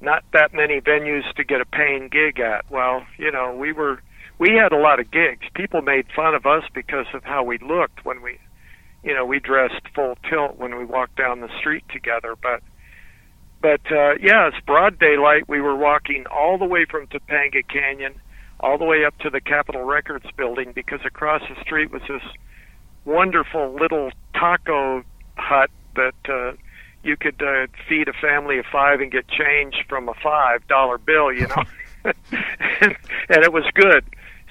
not 0.00 0.24
that 0.32 0.52
many 0.52 0.80
venues 0.80 1.32
to 1.34 1.44
get 1.44 1.60
a 1.60 1.64
paying 1.64 2.08
gig 2.08 2.38
at. 2.40 2.70
Well, 2.70 3.04
you 3.18 3.30
know, 3.30 3.54
we 3.54 3.72
were 3.72 4.02
we 4.38 4.54
had 4.54 4.72
a 4.72 4.76
lot 4.76 5.00
of 5.00 5.10
gigs. 5.10 5.46
People 5.54 5.82
made 5.82 6.06
fun 6.14 6.34
of 6.34 6.46
us 6.46 6.64
because 6.74 7.06
of 7.14 7.24
how 7.24 7.44
we 7.44 7.58
looked 7.58 8.04
when 8.04 8.22
we, 8.22 8.38
you 9.02 9.14
know, 9.14 9.24
we 9.24 9.38
dressed 9.38 9.88
full 9.94 10.16
tilt 10.28 10.56
when 10.56 10.76
we 10.76 10.84
walked 10.84 11.16
down 11.16 11.40
the 11.40 11.58
street 11.58 11.84
together, 11.88 12.36
but 12.40 12.62
but 13.62 13.80
uh, 13.92 14.14
yeah, 14.20 14.48
it's 14.48 14.60
broad 14.66 14.98
daylight. 14.98 15.48
We 15.48 15.60
were 15.60 15.76
walking 15.76 16.26
all 16.26 16.58
the 16.58 16.64
way 16.64 16.84
from 16.84 17.06
Topanga 17.06 17.66
Canyon, 17.66 18.20
all 18.62 18.78
the 18.78 18.84
way 18.84 19.04
up 19.04 19.16
to 19.18 19.30
the 19.30 19.40
Capitol 19.40 19.82
Records 19.82 20.26
building, 20.36 20.72
because 20.72 21.00
across 21.04 21.42
the 21.48 21.60
street 21.62 21.90
was 21.90 22.02
this 22.08 22.22
wonderful 23.04 23.74
little 23.74 24.10
taco 24.34 25.02
hut 25.36 25.70
that 25.96 26.14
uh, 26.28 26.52
you 27.02 27.16
could 27.16 27.42
uh, 27.42 27.66
feed 27.88 28.08
a 28.08 28.12
family 28.12 28.58
of 28.58 28.64
five 28.70 29.00
and 29.00 29.10
get 29.10 29.26
change 29.28 29.84
from 29.88 30.08
a 30.08 30.14
five 30.14 30.66
dollar 30.68 30.98
bill, 30.98 31.32
you 31.32 31.46
know, 31.48 31.64
and, 32.04 32.14
and 33.28 33.44
it 33.44 33.52
was 33.52 33.64
good. 33.74 34.04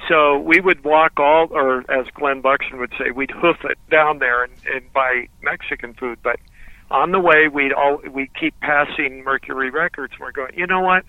So 0.07 0.39
we 0.39 0.59
would 0.59 0.83
walk 0.83 1.19
all, 1.19 1.47
or 1.51 1.79
as 1.91 2.07
Glenn 2.13 2.41
Buxton 2.41 2.79
would 2.79 2.93
say, 2.97 3.11
we'd 3.11 3.31
hoof 3.31 3.57
it 3.63 3.77
down 3.89 4.19
there 4.19 4.43
and, 4.43 4.53
and 4.65 4.91
buy 4.93 5.27
Mexican 5.41 5.93
food. 5.93 6.19
But 6.23 6.39
on 6.89 7.11
the 7.11 7.19
way, 7.19 7.47
we'd 7.47 7.71
all 7.71 8.01
we 8.11 8.29
keep 8.39 8.59
passing 8.61 9.23
Mercury 9.23 9.69
Records. 9.69 10.13
And 10.13 10.21
We're 10.21 10.31
going, 10.31 10.53
you 10.57 10.67
know 10.67 10.81
what? 10.81 11.05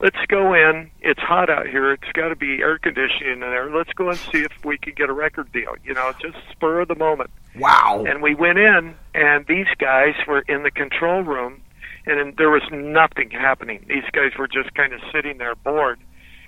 Let's 0.00 0.16
go 0.28 0.54
in. 0.54 0.90
It's 1.00 1.20
hot 1.20 1.50
out 1.50 1.66
here. 1.66 1.92
It's 1.92 2.10
got 2.14 2.28
to 2.28 2.36
be 2.36 2.62
air 2.62 2.78
conditioning 2.78 3.34
in 3.34 3.40
there. 3.40 3.70
Let's 3.70 3.92
go 3.92 4.08
and 4.08 4.18
see 4.18 4.38
if 4.38 4.64
we 4.64 4.78
can 4.78 4.94
get 4.94 5.10
a 5.10 5.12
record 5.12 5.52
deal. 5.52 5.74
You 5.84 5.92
know, 5.92 6.12
just 6.20 6.36
spur 6.50 6.80
of 6.80 6.88
the 6.88 6.94
moment. 6.94 7.30
Wow. 7.54 8.04
And 8.08 8.22
we 8.22 8.34
went 8.34 8.58
in, 8.58 8.94
and 9.14 9.46
these 9.46 9.66
guys 9.78 10.14
were 10.26 10.40
in 10.40 10.62
the 10.62 10.70
control 10.70 11.22
room, 11.22 11.60
and 12.06 12.18
then 12.18 12.34
there 12.38 12.48
was 12.48 12.62
nothing 12.72 13.30
happening. 13.30 13.84
These 13.88 14.08
guys 14.12 14.30
were 14.38 14.48
just 14.48 14.72
kind 14.74 14.94
of 14.94 15.00
sitting 15.12 15.36
there 15.36 15.54
bored. 15.54 16.00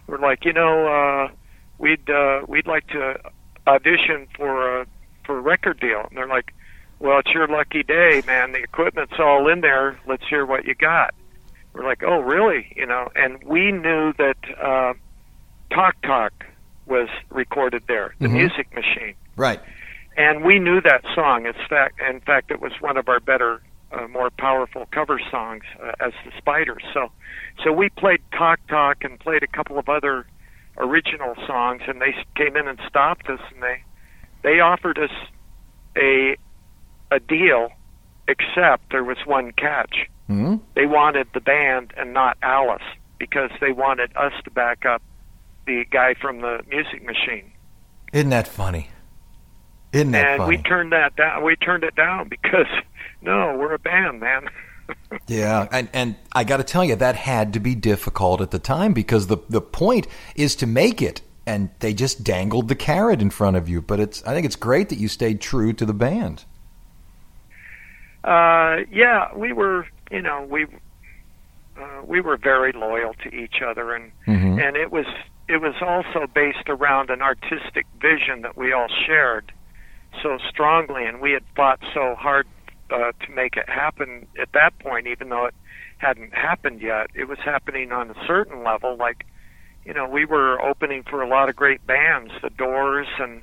We're 0.06 0.18
like, 0.18 0.47
you 0.47 0.54
know, 0.54 0.87
uh, 0.87 1.32
we'd 1.78 2.09
uh, 2.09 2.42
we'd 2.49 2.66
like 2.66 2.87
to 2.88 3.21
audition 3.66 4.28
for 4.35 4.80
a 4.80 4.87
for 5.26 5.37
a 5.37 5.40
record 5.42 5.78
deal, 5.78 6.06
and 6.09 6.16
they're 6.16 6.26
like, 6.26 6.54
well, 7.00 7.18
it's 7.18 7.30
your 7.35 7.49
lucky 7.49 7.82
day, 7.82 8.23
man. 8.26 8.52
The 8.52 8.62
equipment's 8.62 9.14
all 9.18 9.49
in 9.49 9.61
there. 9.61 10.00
Let's 10.06 10.25
hear 10.28 10.47
what 10.47 10.64
you 10.64 10.75
got. 10.75 11.14
We're 11.75 11.85
like, 11.87 12.02
oh, 12.02 12.21
really? 12.21 12.67
You 12.76 12.87
know, 12.87 13.09
and 13.14 13.43
we 13.45 13.73
knew 13.73 14.12
that 14.19 14.37
uh, 14.62 14.93
Talk 15.75 15.95
Talk 16.02 16.33
was 16.87 17.09
recorded 17.31 17.85
there, 17.88 18.14
the 18.19 18.29
Mhm. 18.29 18.33
music 18.33 18.75
machine 18.75 19.14
Right. 19.37 19.61
and 20.17 20.45
we 20.45 20.59
knew 20.59 20.81
that 20.83 21.02
song. 21.14 21.47
It's 21.47 21.59
fact, 21.69 22.00
in 22.00 22.21
fact, 22.21 22.50
it 22.50 22.61
was 22.61 22.73
one 22.81 22.97
of 22.99 23.09
our 23.09 23.21
better, 23.21 23.62
uh, 23.93 24.07
more 24.09 24.31
powerful 24.31 24.87
cover 24.93 25.19
songs 25.31 25.62
uh, 25.83 25.93
as 26.00 26.12
the 26.25 26.33
Spiders. 26.37 26.83
So, 26.93 27.11
so 27.62 27.73
we 27.73 27.88
played 27.91 28.21
Talk 28.33 28.59
Talk 28.69 29.05
and 29.05 29.19
played 29.19 29.43
a 29.43 29.47
couple 29.47 29.79
of 29.79 29.88
other 29.88 30.26
original 30.76 31.35
songs, 31.47 31.83
and 31.87 32.00
they 32.02 32.14
came 32.37 32.57
in 32.57 32.67
and 32.69 32.79
stopped 32.88 33.29
us, 33.31 33.41
and 33.55 33.62
they 33.62 33.83
they 34.43 34.61
offered 34.61 34.99
us 34.99 35.11
a 35.97 36.37
a 37.11 37.21
deal, 37.21 37.69
except 38.29 38.91
there 38.91 39.05
was 39.05 39.19
one 39.25 39.52
catch. 39.52 40.09
They 40.74 40.86
wanted 40.86 41.28
the 41.34 41.40
band 41.40 41.92
and 41.96 42.12
not 42.12 42.36
Alice 42.42 42.82
because 43.18 43.50
they 43.60 43.72
wanted 43.72 44.10
us 44.16 44.32
to 44.44 44.50
back 44.50 44.84
up 44.84 45.02
the 45.66 45.84
guy 45.90 46.14
from 46.14 46.40
the 46.40 46.62
music 46.68 47.04
machine. 47.04 47.52
Isn't 48.12 48.30
that 48.30 48.48
funny? 48.48 48.88
Isn't 49.92 50.12
that 50.12 50.26
and 50.26 50.38
funny? 50.38 50.56
we 50.56 50.62
turned 50.62 50.92
that 50.92 51.16
down. 51.16 51.44
We 51.44 51.56
turned 51.56 51.84
it 51.84 51.94
down 51.94 52.28
because 52.28 52.66
no, 53.22 53.56
we're 53.56 53.74
a 53.74 53.78
band, 53.78 54.20
man. 54.20 54.48
Yeah, 55.26 55.68
and 55.70 55.88
and 55.94 56.16
I 56.32 56.44
got 56.44 56.58
to 56.58 56.64
tell 56.64 56.84
you 56.84 56.96
that 56.96 57.14
had 57.14 57.52
to 57.54 57.60
be 57.60 57.74
difficult 57.74 58.40
at 58.40 58.50
the 58.50 58.58
time 58.58 58.92
because 58.92 59.28
the 59.28 59.38
the 59.48 59.60
point 59.60 60.06
is 60.34 60.56
to 60.56 60.66
make 60.66 61.00
it, 61.00 61.22
and 61.46 61.70
they 61.78 61.94
just 61.94 62.24
dangled 62.24 62.68
the 62.68 62.74
carrot 62.74 63.22
in 63.22 63.30
front 63.30 63.56
of 63.56 63.68
you. 63.68 63.80
But 63.80 64.00
it's 64.00 64.22
I 64.24 64.34
think 64.34 64.44
it's 64.44 64.56
great 64.56 64.88
that 64.90 64.98
you 64.98 65.08
stayed 65.08 65.40
true 65.40 65.72
to 65.74 65.86
the 65.86 65.94
band. 65.94 66.44
Uh, 68.24 68.84
yeah, 68.90 69.34
we 69.34 69.52
were, 69.52 69.86
you 70.12 70.21
know, 70.23 70.47
we 70.49 70.66
uh, 71.81 72.02
we 72.04 72.21
were 72.21 72.37
very 72.37 72.73
loyal 72.73 73.14
to 73.14 73.35
each 73.35 73.62
other, 73.66 73.95
and 73.95 74.12
Mhm. 74.26 74.62
and 74.62 74.76
it 74.76 74.92
was 74.92 75.07
it 75.49 75.61
was 75.61 75.75
also 75.81 76.26
based 76.26 76.69
around 76.69 77.11
an 77.11 77.23
artistic 77.23 77.87
vision 77.99 78.42
that 78.42 78.57
we 78.57 78.73
all 78.73 78.88
shared 78.88 79.50
so 80.23 80.38
strongly, 80.49 81.04
and 81.07 81.21
we 81.21 81.33
had 81.33 81.42
fought 81.57 81.81
so 81.95 82.14
hard 82.14 82.47
uh, 82.90 83.12
to 83.21 83.31
make 83.33 83.57
it 83.57 83.69
happen 83.69 84.26
at 84.38 84.52
that 84.52 84.78
point, 84.78 85.07
even 85.07 85.31
though 85.31 85.47
it 85.47 85.54
hadn't 85.97 86.35
happened 86.35 86.83
yet. 86.83 87.07
It 87.14 87.26
was 87.26 87.38
happening 87.38 87.90
on 87.90 88.11
a 88.11 88.26
certain 88.26 88.62
level, 88.62 88.97
like 88.97 89.25
you 89.85 89.95
know, 89.95 90.07
we 90.07 90.25
were 90.25 90.61
opening 90.62 91.02
for 91.02 91.23
a 91.23 91.26
lot 91.28 91.49
of 91.49 91.57
great 91.57 91.85
bands, 91.87 92.33
The 92.40 92.50
Doors 92.50 93.09
and 93.19 93.42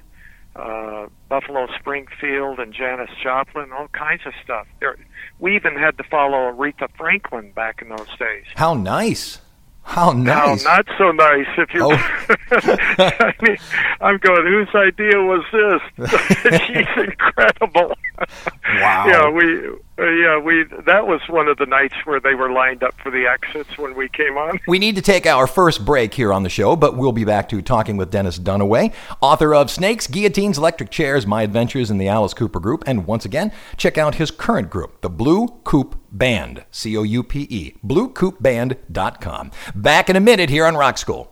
uh, 0.59 1.07
Buffalo 1.29 1.67
Springfield 1.79 2.59
and 2.59 2.73
Janis 2.73 3.09
Joplin, 3.23 3.71
all 3.71 3.87
kinds 3.89 4.21
of 4.25 4.33
stuff. 4.43 4.67
There, 4.79 4.97
we 5.39 5.55
even 5.55 5.75
had 5.75 5.97
to 5.97 6.03
follow 6.03 6.51
Aretha 6.51 6.89
Franklin 6.97 7.51
back 7.51 7.81
in 7.81 7.89
those 7.89 8.09
days. 8.17 8.45
How 8.55 8.73
nice! 8.73 9.39
How 9.83 10.11
nice! 10.11 10.63
Now, 10.63 10.75
not 10.77 10.85
so 10.99 11.11
nice 11.11 11.47
if 11.57 11.73
you. 11.73 11.83
Oh. 11.83 11.91
I 12.51 13.33
mean, 13.41 13.57
I'm 14.01 14.17
going. 14.19 14.45
Whose 14.45 14.75
idea 14.75 15.17
was 15.17 15.43
this? 15.51 16.09
She's 16.67 16.87
incredible. 16.97 17.95
Wow. 18.19 19.05
Yeah, 19.07 19.29
we. 19.29 19.67
Uh, 19.97 20.09
yeah, 20.11 20.37
we. 20.37 20.63
That 20.85 21.07
was 21.07 21.21
one 21.27 21.47
of 21.47 21.57
the 21.57 21.65
nights 21.65 21.95
where 22.05 22.19
they 22.19 22.35
were 22.35 22.51
lined 22.51 22.83
up 22.83 22.93
for 23.01 23.11
the 23.11 23.25
exits 23.25 23.77
when 23.77 23.95
we 23.95 24.07
came 24.09 24.37
on. 24.37 24.59
We 24.67 24.79
need 24.79 24.95
to 24.95 25.01
take 25.01 25.25
our 25.25 25.47
first 25.47 25.83
break 25.83 26.13
here 26.13 26.31
on 26.31 26.43
the 26.43 26.49
show, 26.49 26.75
but 26.75 26.95
we'll 26.95 27.11
be 27.11 27.25
back 27.25 27.49
to 27.49 27.61
talking 27.61 27.97
with 27.97 28.11
Dennis 28.11 28.37
Dunaway, 28.39 28.93
author 29.21 29.53
of 29.55 29.71
Snakes, 29.71 30.07
Guillotines, 30.07 30.57
Electric 30.57 30.91
Chairs, 30.91 31.25
My 31.25 31.43
Adventures 31.43 31.89
in 31.89 31.97
the 31.97 32.07
Alice 32.07 32.33
Cooper 32.33 32.59
Group. 32.59 32.83
And 32.85 33.05
once 33.07 33.25
again, 33.25 33.51
check 33.75 33.97
out 33.97 34.15
his 34.15 34.31
current 34.31 34.69
group, 34.69 35.01
the 35.01 35.09
Blue 35.09 35.47
Coupe 35.63 35.95
Band, 36.11 36.63
C 36.71 36.95
O 36.95 37.03
U 37.03 37.23
P 37.23 37.47
E, 37.49 37.75
bluecoupeband.com. 37.83 39.51
Back 39.75 40.09
in 40.09 40.15
a 40.15 40.21
minute 40.21 40.49
here 40.49 40.65
on 40.65 40.75
Rock 40.75 40.97
School. 40.97 41.29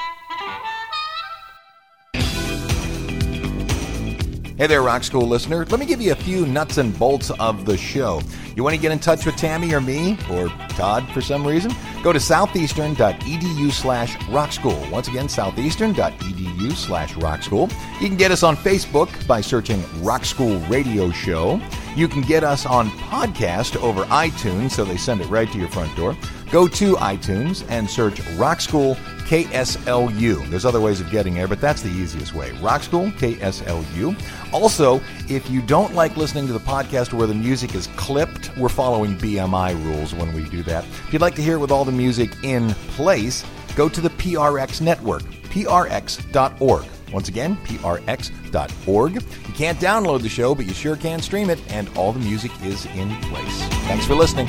Hey 4.58 4.65
there, 4.65 4.82
Rock 4.82 5.04
School 5.04 5.28
listener. 5.28 5.65
Let 5.65 5.80
me 5.80 5.86
give 5.86 6.02
you 6.02 6.13
a 6.13 6.15
few 6.15 6.48
nuts 6.48 6.80
and 6.80 6.98
bolts 6.98 7.30
of 7.30 7.63
the 7.63 7.78
show. 7.78 8.24
You 8.56 8.63
want 8.63 8.76
to 8.76 8.82
get 8.82 8.91
in 8.91 8.98
touch 8.98 9.24
with 9.24 9.36
Tammy 9.36 9.72
or 9.72 9.80
me, 9.80 10.17
or 10.32 10.48
Todd 10.70 11.08
for 11.10 11.22
some 11.22 11.46
reason? 11.46 11.72
Go 12.02 12.12
to 12.12 12.20
southeastern.edu 12.20 13.72
slash 13.72 14.28
rock 14.30 14.52
school. 14.52 14.84
Once 14.91 15.10
again, 15.10 15.30
southeastern.edu 15.30 16.72
slash 16.72 17.15
rock 17.17 17.43
school. 17.43 17.70
You 18.02 18.08
can 18.08 18.17
get 18.17 18.32
us 18.32 18.41
on 18.41 18.58
Facebook 18.58 19.28
by 19.28 19.41
searching 19.41 19.84
Rock 20.02 20.26
School 20.26 20.58
Radio 20.62 21.12
Show. 21.12 21.62
You 21.96 22.08
can 22.08 22.22
get 22.22 22.43
us 22.43 22.65
on 22.65 22.89
podcast 22.89 23.80
over 23.84 24.06
iTunes, 24.06 24.72
so 24.72 24.84
they 24.84 24.98
send 24.98 25.22
it 25.22 25.28
right 25.28 25.52
to 25.52 25.60
your 25.60 25.70
front 25.70 25.96
door. 25.96 26.17
Go 26.50 26.67
to 26.67 26.96
iTunes 26.96 27.63
and 27.70 27.88
search 27.88 28.22
Rock 28.38 28.62
School 28.62 28.98
KSLU. 29.28 30.50
There's 30.50 30.63
other 30.63 30.80
ways 30.80 31.02
of 31.02 31.12
getting 31.12 31.34
there, 31.34 31.50
but 31.50 31.60
that's 31.60 31.82
the 31.82 31.90
easiest 31.90 32.34
way. 32.34 32.52
Rock 32.62 32.82
School 32.82 33.08
KSLU. 33.12 34.18
Also, 34.54 35.02
if 35.28 35.50
you 35.50 35.62
don't 35.62 35.94
like 35.94 36.16
listening 36.16 36.48
to 36.48 36.54
the 36.54 36.60
podcast 36.60 37.12
where 37.12 37.28
the 37.28 37.34
music 37.34 37.76
is 37.76 37.88
clipped, 37.98 38.56
we're 38.58 38.70
following 38.70 39.18
BMI 39.18 39.84
rules 39.84 40.13
when 40.13 40.34
we 40.34 40.48
do 40.50 40.63
that. 40.63 40.86
If 40.86 41.12
you'd 41.12 41.22
like 41.22 41.36
to 41.36 41.42
hear 41.42 41.56
it 41.56 41.60
with 41.60 41.72
all 41.72 41.84
the 41.84 41.92
music 41.92 42.32
in 42.44 42.70
place, 42.96 43.44
go 43.76 43.90
to 43.90 44.00
the 44.00 44.10
PRX 44.12 44.80
network, 44.80 45.24
prx.org. 45.24 46.86
Once 47.12 47.28
again, 47.28 47.58
prx.org. 47.58 49.13
You 49.13 49.54
can't 49.54 49.80
download 49.80 50.22
the 50.22 50.30
show, 50.30 50.56
but 50.56 50.66
you 50.66 50.74
sure 50.74 50.96
can 50.96 51.22
stream 51.22 51.50
it, 51.50 51.60
and 51.72 51.90
all 51.98 52.13
the 52.13 52.20
music 52.20 52.52
is 52.63 52.86
in 52.88 53.13
place. 53.24 53.60
Thanks 53.88 54.06
for 54.06 54.16
listening. 54.16 54.48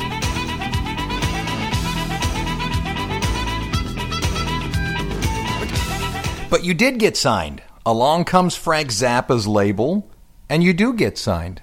But 6.51 6.65
you 6.65 6.73
did 6.75 6.99
get 6.99 7.17
signed. 7.17 7.63
Along 7.85 8.25
comes 8.25 8.57
Frank 8.57 8.91
Zappa's 8.91 9.47
label, 9.47 10.11
and 10.49 10.63
you 10.63 10.73
do 10.73 10.95
get 10.95 11.19
signed. 11.19 11.63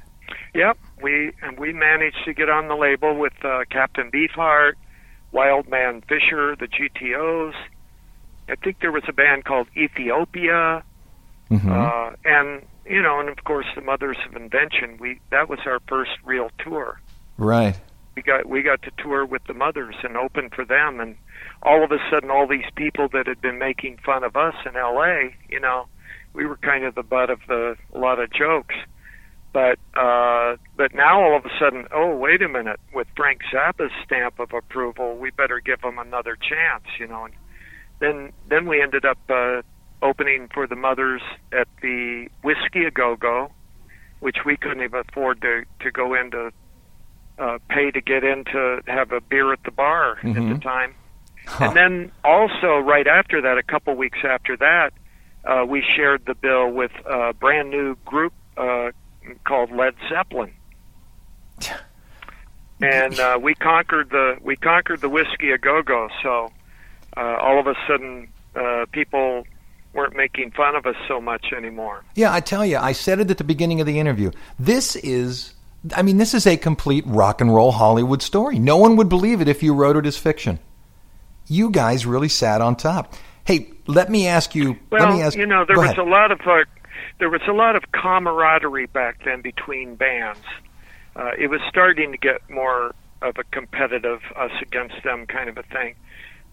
Yep, 0.53 0.77
we 1.01 1.33
and 1.41 1.59
we 1.59 1.73
managed 1.73 2.23
to 2.25 2.33
get 2.33 2.49
on 2.49 2.67
the 2.67 2.75
label 2.75 3.17
with 3.17 3.33
uh, 3.43 3.63
Captain 3.69 4.09
Beefheart, 4.11 4.73
Wild 5.31 5.67
Man 5.67 6.01
Fischer, 6.01 6.55
the 6.55 6.67
GTOs. 6.67 7.53
I 8.47 8.55
think 8.55 8.79
there 8.79 8.91
was 8.91 9.03
a 9.07 9.13
band 9.13 9.45
called 9.45 9.67
Ethiopia, 9.75 10.83
uh, 11.51 12.11
and 12.23 12.61
you 12.85 13.01
know, 13.01 13.19
and 13.19 13.29
of 13.29 13.43
course 13.43 13.65
the 13.75 13.81
Mothers 13.81 14.17
of 14.27 14.35
Invention. 14.35 14.97
We 14.99 15.19
that 15.31 15.49
was 15.49 15.59
our 15.65 15.79
first 15.87 16.11
real 16.23 16.49
tour. 16.59 17.01
Right. 17.37 17.79
We 18.15 18.21
got 18.21 18.47
we 18.47 18.61
got 18.61 18.81
to 18.83 18.91
tour 18.97 19.25
with 19.25 19.43
the 19.45 19.53
Mothers 19.53 19.95
and 20.03 20.15
open 20.15 20.49
for 20.51 20.63
them, 20.63 20.99
and 20.99 21.17
all 21.65 21.83
of 21.83 21.91
a 21.91 21.97
sudden, 22.11 22.29
all 22.29 22.47
these 22.47 22.69
people 22.75 23.09
that 23.09 23.27
had 23.27 23.41
been 23.41 23.57
making 23.57 23.97
fun 24.05 24.23
of 24.23 24.35
us 24.35 24.53
in 24.65 24.75
L.A. 24.77 25.35
You 25.49 25.59
know, 25.59 25.87
we 26.33 26.45
were 26.45 26.57
kind 26.57 26.85
of 26.85 26.93
the 26.93 27.03
butt 27.03 27.29
of 27.29 27.39
the 27.47 27.75
a 27.93 27.97
lot 27.97 28.19
of 28.19 28.31
jokes. 28.31 28.75
But 29.51 29.79
uh, 29.95 30.57
but 30.77 30.93
now 30.93 31.23
all 31.23 31.37
of 31.37 31.45
a 31.45 31.49
sudden, 31.59 31.87
oh 31.93 32.15
wait 32.15 32.41
a 32.41 32.49
minute, 32.49 32.79
with 32.93 33.07
Frank 33.15 33.41
Zappa's 33.51 33.91
stamp 34.05 34.39
of 34.39 34.53
approval, 34.53 35.17
we 35.17 35.31
better 35.31 35.59
give 35.59 35.81
him 35.81 35.97
another 35.97 36.35
chance, 36.35 36.83
you 36.99 37.07
know. 37.07 37.25
And 37.25 37.33
then 37.99 38.33
then 38.47 38.67
we 38.67 38.81
ended 38.81 39.05
up 39.05 39.17
uh, 39.29 39.61
opening 40.01 40.49
for 40.53 40.67
the 40.67 40.75
mothers 40.75 41.21
at 41.51 41.67
the 41.81 42.27
Whisky 42.43 42.85
a 42.85 42.91
Go 42.91 43.15
Go, 43.15 43.49
which 44.19 44.37
we 44.45 44.57
couldn't 44.57 44.83
even 44.83 44.99
afford 45.09 45.41
to 45.41 45.63
to 45.79 45.89
go 45.89 46.13
into 46.13 46.51
uh, 47.39 47.57
pay 47.69 47.91
to 47.91 48.01
get 48.01 48.23
in 48.23 48.43
to 48.51 48.81
have 48.87 49.13
a 49.13 49.21
beer 49.21 49.51
at 49.53 49.63
the 49.63 49.71
bar 49.71 50.19
at 50.37 50.53
the 50.53 50.59
time. 50.59 50.93
And 51.59 51.75
then 51.75 52.11
also 52.23 52.79
right 52.79 53.07
after 53.07 53.41
that, 53.41 53.57
a 53.57 53.63
couple 53.63 53.95
weeks 53.95 54.19
after 54.23 54.57
that, 54.57 54.93
uh, 55.45 55.65
we 55.67 55.83
shared 55.95 56.25
the 56.25 56.35
bill 56.35 56.69
with 56.69 56.91
a 57.05 57.33
brand 57.33 57.69
new 57.69 57.95
group 58.05 58.33
uh, 58.57 58.91
called 59.45 59.71
Led 59.71 59.95
Zeppelin. 60.09 60.53
And 62.81 63.19
uh, 63.19 63.39
we 63.41 63.55
conquered 63.55 64.09
the 64.09 64.37
we 64.41 64.57
conquered 64.57 65.01
the 65.01 65.09
whiskey 65.09 65.51
a 65.51 65.57
go 65.57 65.81
go. 65.81 66.09
So 66.21 66.51
uh, 67.15 67.21
all 67.21 67.59
of 67.59 67.67
a 67.67 67.75
sudden, 67.87 68.27
uh, 68.55 68.85
people 68.91 69.45
weren't 69.93 70.15
making 70.15 70.51
fun 70.51 70.75
of 70.75 70.85
us 70.85 70.95
so 71.07 71.21
much 71.21 71.53
anymore. 71.55 72.03
Yeah, 72.15 72.33
I 72.33 72.41
tell 72.41 72.65
you, 72.65 72.77
I 72.77 72.91
said 72.91 73.19
it 73.19 73.31
at 73.31 73.37
the 73.37 73.45
beginning 73.45 73.79
of 73.79 73.87
the 73.87 73.97
interview. 73.97 74.31
This 74.59 74.97
is, 74.97 75.53
I 75.95 76.01
mean, 76.01 76.17
this 76.17 76.33
is 76.33 76.45
a 76.45 76.57
complete 76.57 77.05
rock 77.07 77.39
and 77.39 77.53
roll 77.53 77.71
Hollywood 77.71 78.21
story. 78.21 78.59
No 78.59 78.75
one 78.75 78.97
would 78.97 79.07
believe 79.07 79.39
it 79.39 79.47
if 79.47 79.63
you 79.63 79.73
wrote 79.73 79.95
it 79.95 80.05
as 80.05 80.17
fiction. 80.17 80.59
You 81.47 81.69
guys 81.69 82.05
really 82.05 82.29
sat 82.29 82.61
on 82.61 82.75
top. 82.75 83.13
Hey, 83.45 83.71
let 83.87 84.09
me 84.09 84.27
ask 84.27 84.55
you. 84.55 84.77
Well, 84.89 85.07
let 85.07 85.13
me 85.13 85.21
ask. 85.21 85.37
you 85.37 85.45
know, 85.45 85.65
there 85.65 85.77
was 85.77 85.91
ahead. 85.91 85.99
a 85.99 86.03
lot 86.03 86.31
of 86.31 86.41
uh, 86.41 86.63
there 87.19 87.29
was 87.29 87.41
a 87.47 87.53
lot 87.53 87.75
of 87.75 87.91
camaraderie 87.91 88.87
back 88.87 89.23
then 89.23 89.41
between 89.41 89.95
bands. 89.95 90.41
Uh, 91.15 91.31
it 91.37 91.49
was 91.49 91.61
starting 91.69 92.11
to 92.11 92.17
get 92.17 92.49
more 92.49 92.93
of 93.21 93.37
a 93.37 93.43
competitive 93.51 94.21
us 94.35 94.51
against 94.61 94.95
them 95.03 95.25
kind 95.25 95.49
of 95.49 95.57
a 95.57 95.63
thing. 95.63 95.95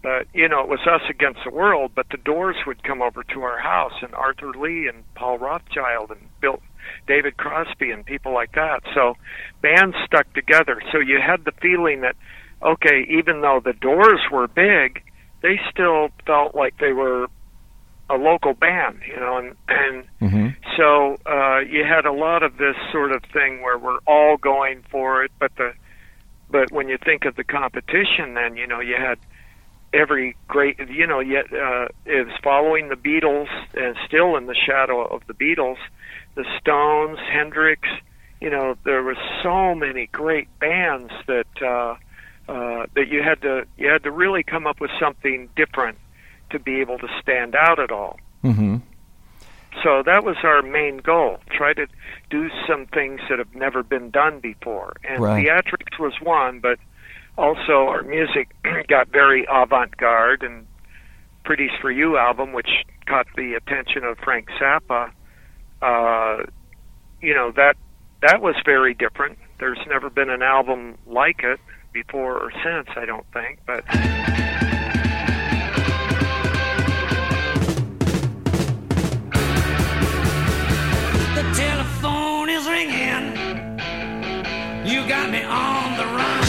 But 0.01 0.27
you 0.33 0.47
know, 0.47 0.61
it 0.61 0.67
was 0.67 0.81
us 0.85 1.01
against 1.09 1.39
the 1.43 1.49
world. 1.49 1.91
But 1.95 2.07
the 2.09 2.17
Doors 2.17 2.57
would 2.67 2.83
come 2.83 3.01
over 3.01 3.23
to 3.23 3.41
our 3.43 3.57
house, 3.57 3.93
and 4.01 4.13
Arthur 4.13 4.51
Lee 4.51 4.87
and 4.87 5.03
Paul 5.15 5.39
Rothchild 5.39 6.11
and 6.11 6.19
Bill, 6.41 6.61
David 7.07 7.37
Crosby 7.37 7.91
and 7.91 8.05
people 8.05 8.33
like 8.33 8.53
that. 8.53 8.83
So 8.93 9.15
bands 9.61 9.95
stuck 10.05 10.31
together. 10.33 10.81
So 10.91 10.99
you 10.99 11.19
had 11.19 11.45
the 11.45 11.53
feeling 11.53 12.01
that 12.01 12.15
okay, 12.63 13.05
even 13.09 13.41
though 13.41 13.61
the 13.63 13.73
Doors 13.73 14.21
were 14.31 14.47
big, 14.47 15.01
they 15.41 15.59
still 15.69 16.09
felt 16.25 16.55
like 16.55 16.75
they 16.79 16.93
were 16.93 17.27
a 18.09 18.15
local 18.15 18.53
band, 18.53 18.99
you 19.07 19.15
know, 19.15 19.37
and 19.37 19.55
and 19.67 20.03
Mhm. 20.21 20.55
so 20.77 21.17
uh, 21.25 21.59
you 21.59 21.83
had 21.83 22.05
a 22.05 22.11
lot 22.11 22.43
of 22.43 22.57
this 22.57 22.75
sort 22.91 23.11
of 23.11 23.23
thing 23.25 23.61
where 23.61 23.77
we're 23.77 23.99
all 24.07 24.37
going 24.37 24.83
for 24.89 25.23
it, 25.23 25.31
but 25.39 25.53
the 25.55 25.73
but 26.49 26.71
when 26.71 26.87
you 26.87 26.97
think 26.97 27.25
of 27.25 27.35
the 27.35 27.43
competition, 27.43 28.33
then 28.35 28.57
you 28.57 28.67
know 28.67 28.79
you 28.79 28.95
had 28.95 29.17
every 29.93 30.35
great, 30.47 30.79
you 30.89 31.05
know, 31.05 31.19
yet 31.19 31.45
uh, 31.53 31.87
is 32.05 32.27
following 32.43 32.89
the 32.89 32.95
Beatles 32.95 33.47
and 33.75 33.95
still 34.07 34.35
in 34.35 34.47
the 34.47 34.55
shadow 34.55 35.05
of 35.05 35.21
the 35.27 35.33
Beatles, 35.33 35.77
the 36.35 36.45
Stones, 36.59 37.19
Hendrix. 37.31 37.87
You 38.41 38.49
know, 38.49 38.75
there 38.83 39.03
were 39.03 39.17
so 39.43 39.75
many 39.75 40.07
great 40.11 40.47
bands 40.59 41.13
that 41.27 41.47
uh, 41.61 41.95
uh, 42.47 42.85
that 42.95 43.07
you 43.07 43.23
had 43.23 43.41
to 43.41 43.65
you 43.77 43.89
had 43.89 44.03
to 44.03 44.11
really 44.11 44.43
come 44.43 44.67
up 44.67 44.81
with 44.81 44.91
something 44.99 45.49
different 45.55 45.97
to 46.49 46.59
be 46.59 46.81
able 46.81 46.97
to 46.99 47.07
stand 47.21 47.55
out 47.55 47.79
at 47.79 47.91
all. 47.91 48.19
Mm-hmm. 48.43 48.77
So 49.83 50.03
that 50.05 50.23
was 50.23 50.35
our 50.43 50.61
main 50.61 50.97
goal: 50.97 51.39
try 51.49 51.73
to 51.73 51.87
do 52.29 52.49
some 52.67 52.85
things 52.87 53.21
that 53.29 53.39
have 53.39 53.55
never 53.55 53.81
been 53.81 54.09
done 54.11 54.39
before. 54.39 54.93
And 55.03 55.21
Right. 55.21 55.45
theatrics 55.45 55.97
was 55.99 56.13
one, 56.21 56.59
but 56.59 56.79
also 57.37 57.87
our 57.87 58.03
music 58.03 58.49
got 58.87 59.07
very 59.07 59.45
avant-garde 59.49 60.43
and 60.43 60.67
Pretties 61.45 61.71
for 61.81 61.91
You 61.91 62.17
album, 62.17 62.53
which 62.53 62.69
caught 63.05 63.27
the 63.35 63.55
attention 63.55 64.03
of 64.03 64.17
Frank 64.19 64.49
Zappa. 64.59 65.11
Uh, 65.81 66.43
you 67.21 67.33
know 67.33 67.51
that 67.51 67.75
that 68.21 68.41
was 68.41 68.55
very 68.65 68.93
different. 68.93 69.37
There's 69.59 69.79
never 69.87 70.09
been 70.09 70.29
an 70.29 70.41
album 70.41 70.97
like 71.05 71.41
it 71.43 71.59
before 71.93 72.37
or 72.37 72.51
since, 72.63 72.87
I 72.97 73.05
don't 73.05 73.25
think. 73.31 73.59
But 73.65 73.85
The 81.35 81.43
telephone 81.55 82.49
is 82.49 82.67
ringing. 82.67 83.25
You 84.85 85.07
got 85.07 85.29
me 85.29 85.43
on 85.43 85.97
the 85.97 86.05
run. 86.05 86.42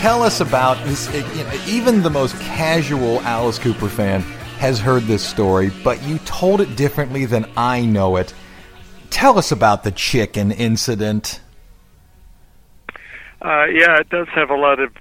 Tell 0.00 0.22
us 0.22 0.40
about 0.40 0.82
this. 0.86 1.12
You 1.14 1.44
know, 1.44 1.60
even 1.66 2.02
the 2.02 2.08
most 2.08 2.34
casual 2.40 3.20
Alice 3.20 3.58
Cooper 3.58 3.88
fan 3.88 4.22
has 4.58 4.80
heard 4.80 5.02
this 5.02 5.22
story, 5.22 5.70
but 5.84 6.02
you 6.02 6.18
told 6.20 6.62
it 6.62 6.74
differently 6.74 7.26
than 7.26 7.46
I 7.54 7.84
know 7.84 8.16
it. 8.16 8.32
Tell 9.10 9.38
us 9.38 9.52
about 9.52 9.84
the 9.84 9.90
chicken 9.90 10.52
incident. 10.52 11.40
uh, 13.42 13.66
yeah, 13.66 13.98
it 14.00 14.08
does 14.08 14.28
have 14.28 14.48
a 14.50 14.56
lot 14.56 14.80
of 14.80 14.92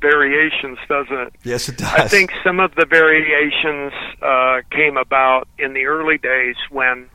variations, 0.00 0.78
doesn't 0.88 1.18
it? 1.18 1.34
Yes, 1.42 1.68
it 1.70 1.78
does. 1.78 1.88
I 1.92 2.06
think 2.06 2.32
some 2.44 2.60
of 2.60 2.74
the 2.74 2.84
variations 2.84 3.92
uh, 4.20 4.60
came 4.70 4.96
about 4.98 5.48
in 5.58 5.72
the 5.72 5.86
early 5.86 6.18
days 6.18 6.56
when, 6.70 7.08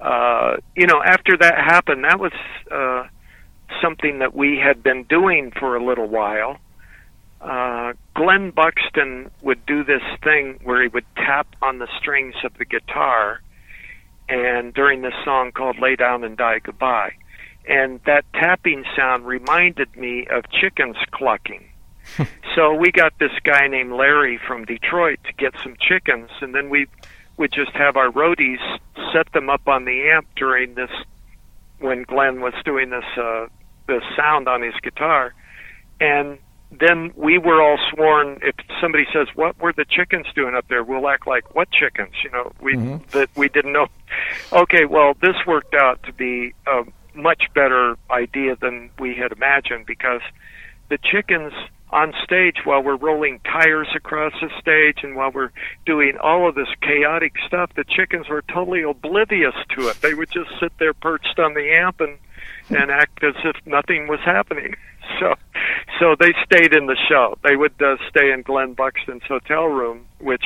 uh, 0.00 0.56
you 0.76 0.86
know, 0.86 1.02
after 1.02 1.38
that 1.38 1.54
happened, 1.56 2.04
that 2.04 2.18
was 2.20 2.32
uh, 2.70 3.04
something 3.82 4.18
that 4.18 4.34
we 4.34 4.58
had 4.58 4.82
been 4.82 5.04
doing 5.04 5.50
for 5.50 5.76
a 5.76 5.84
little 5.84 6.08
while. 6.08 6.58
Uh, 7.40 7.92
Glenn 8.14 8.50
Buxton 8.50 9.30
would 9.42 9.64
do 9.66 9.84
this 9.84 10.02
thing 10.22 10.58
where 10.64 10.82
he 10.82 10.88
would 10.88 11.06
tap 11.16 11.46
on 11.62 11.78
the 11.78 11.88
strings 11.98 12.34
of 12.44 12.52
the 12.58 12.64
guitar, 12.64 13.40
and 14.28 14.74
during 14.74 15.02
this 15.02 15.14
song 15.24 15.52
called 15.52 15.78
"Lay 15.78 15.94
Down 15.94 16.24
and 16.24 16.36
Die 16.36 16.58
Goodbye," 16.58 17.12
and 17.68 18.00
that 18.06 18.24
tapping 18.34 18.84
sound 18.96 19.24
reminded 19.24 19.96
me 19.96 20.26
of 20.26 20.50
chickens 20.50 20.96
clucking. 21.12 21.64
So 22.54 22.74
we 22.74 22.90
got 22.90 23.16
this 23.20 23.30
guy 23.44 23.68
named 23.68 23.92
Larry 23.92 24.36
from 24.36 24.64
Detroit 24.64 25.20
to 25.26 25.32
get 25.34 25.54
some 25.62 25.76
chickens, 25.80 26.28
and 26.40 26.52
then 26.52 26.70
we 26.70 26.88
would 27.36 27.52
just 27.52 27.70
have 27.70 27.96
our 27.96 28.10
roadies 28.10 28.58
set 29.12 29.32
them 29.32 29.48
up 29.48 29.68
on 29.68 29.84
the 29.84 30.10
amp 30.10 30.26
during 30.34 30.74
this 30.74 30.90
when 31.78 32.02
Glenn 32.02 32.40
was 32.40 32.54
doing 32.64 32.90
this 32.90 33.04
uh, 33.16 33.46
this 33.88 34.02
sound 34.16 34.46
on 34.46 34.62
his 34.62 34.74
guitar, 34.82 35.34
and 36.00 36.38
then 36.70 37.12
we 37.16 37.38
were 37.38 37.60
all 37.60 37.78
sworn. 37.90 38.38
If 38.42 38.54
somebody 38.80 39.06
says, 39.12 39.26
"What 39.34 39.58
were 39.58 39.72
the 39.72 39.84
chickens 39.84 40.26
doing 40.34 40.54
up 40.54 40.68
there?" 40.68 40.84
We'll 40.84 41.08
act 41.08 41.26
like, 41.26 41.54
"What 41.54 41.70
chickens?" 41.70 42.14
You 42.22 42.30
know, 42.30 42.52
we 42.60 42.74
mm-hmm. 42.74 43.18
that 43.18 43.30
we 43.36 43.48
didn't 43.48 43.72
know. 43.72 43.88
Okay, 44.52 44.84
well, 44.84 45.14
this 45.20 45.34
worked 45.46 45.74
out 45.74 46.02
to 46.04 46.12
be 46.12 46.54
a 46.66 46.84
much 47.14 47.44
better 47.54 47.96
idea 48.10 48.54
than 48.56 48.90
we 48.98 49.14
had 49.14 49.32
imagined 49.32 49.86
because 49.86 50.20
the 50.88 50.98
chickens 50.98 51.52
on 51.90 52.12
stage 52.22 52.58
while 52.64 52.82
we're 52.82 52.96
rolling 52.96 53.40
tires 53.40 53.88
across 53.94 54.32
the 54.40 54.50
stage 54.60 54.98
and 55.02 55.16
while 55.16 55.30
we're 55.30 55.50
doing 55.86 56.18
all 56.22 56.48
of 56.48 56.54
this 56.54 56.68
chaotic 56.82 57.32
stuff, 57.46 57.70
the 57.76 57.84
chickens 57.84 58.28
were 58.28 58.42
totally 58.42 58.82
oblivious 58.82 59.54
to 59.70 59.88
it. 59.88 60.00
They 60.02 60.14
would 60.14 60.30
just 60.30 60.50
sit 60.60 60.72
there 60.78 60.92
perched 60.92 61.38
on 61.38 61.54
the 61.54 61.72
amp 61.72 62.00
and 62.00 62.18
and 62.70 62.90
act 62.90 63.22
as 63.24 63.34
if 63.44 63.56
nothing 63.66 64.08
was 64.08 64.20
happening. 64.24 64.74
So, 65.18 65.34
so 65.98 66.14
they 66.20 66.34
stayed 66.44 66.74
in 66.74 66.86
the 66.86 66.96
show. 67.08 67.38
They 67.42 67.56
would 67.56 67.80
uh, 67.80 67.96
stay 68.10 68.30
in 68.30 68.42
Glenn 68.42 68.74
Buxton's 68.74 69.22
hotel 69.26 69.64
room, 69.64 70.06
which, 70.20 70.44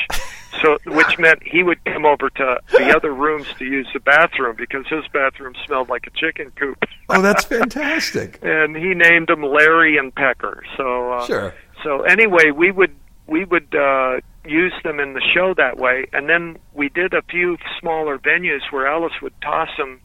so 0.62 0.78
which 0.86 1.18
meant 1.18 1.42
he 1.44 1.62
would 1.64 1.84
come 1.84 2.04
over 2.06 2.30
to 2.30 2.60
the 2.70 2.94
other 2.96 3.12
rooms 3.12 3.48
to 3.58 3.64
use 3.64 3.88
the 3.92 3.98
bathroom 4.00 4.54
because 4.56 4.86
his 4.86 5.04
bathroom 5.12 5.54
smelled 5.66 5.88
like 5.88 6.06
a 6.06 6.10
chicken 6.10 6.52
coop. 6.54 6.78
oh, 7.08 7.20
that's 7.20 7.44
fantastic. 7.44 8.38
and 8.42 8.76
he 8.76 8.94
named 8.94 9.26
them 9.28 9.42
Larry 9.42 9.96
and 9.98 10.14
Pecker. 10.14 10.62
So, 10.76 11.12
uh, 11.14 11.26
Sure. 11.26 11.54
so 11.82 12.02
anyway, 12.02 12.50
we 12.52 12.70
would 12.70 12.94
we 13.26 13.44
would 13.44 13.74
uh, 13.74 14.20
use 14.44 14.74
them 14.84 15.00
in 15.00 15.14
the 15.14 15.22
show 15.34 15.54
that 15.54 15.78
way, 15.78 16.06
and 16.12 16.28
then 16.28 16.56
we 16.74 16.88
did 16.88 17.14
a 17.14 17.22
few 17.22 17.56
smaller 17.80 18.18
venues 18.18 18.60
where 18.70 18.86
Alice 18.86 19.12
would 19.22 19.34
toss 19.42 19.68
them 19.78 20.00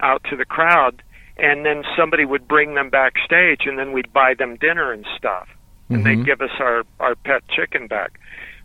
out 0.00 0.22
to 0.30 0.36
the 0.36 0.44
crowd, 0.44 1.02
and 1.36 1.64
then 1.64 1.84
somebody 1.96 2.24
would 2.24 2.46
bring 2.46 2.74
them 2.74 2.90
backstage, 2.90 3.62
and 3.66 3.78
then 3.78 3.92
we'd 3.92 4.12
buy 4.12 4.34
them 4.34 4.56
dinner 4.56 4.92
and 4.92 5.06
stuff, 5.16 5.48
and 5.88 6.04
they'd 6.04 6.16
mm-hmm. 6.16 6.24
give 6.24 6.40
us 6.40 6.50
our 6.58 6.84
our 7.00 7.14
pet 7.14 7.42
chicken 7.48 7.86
back. 7.86 8.18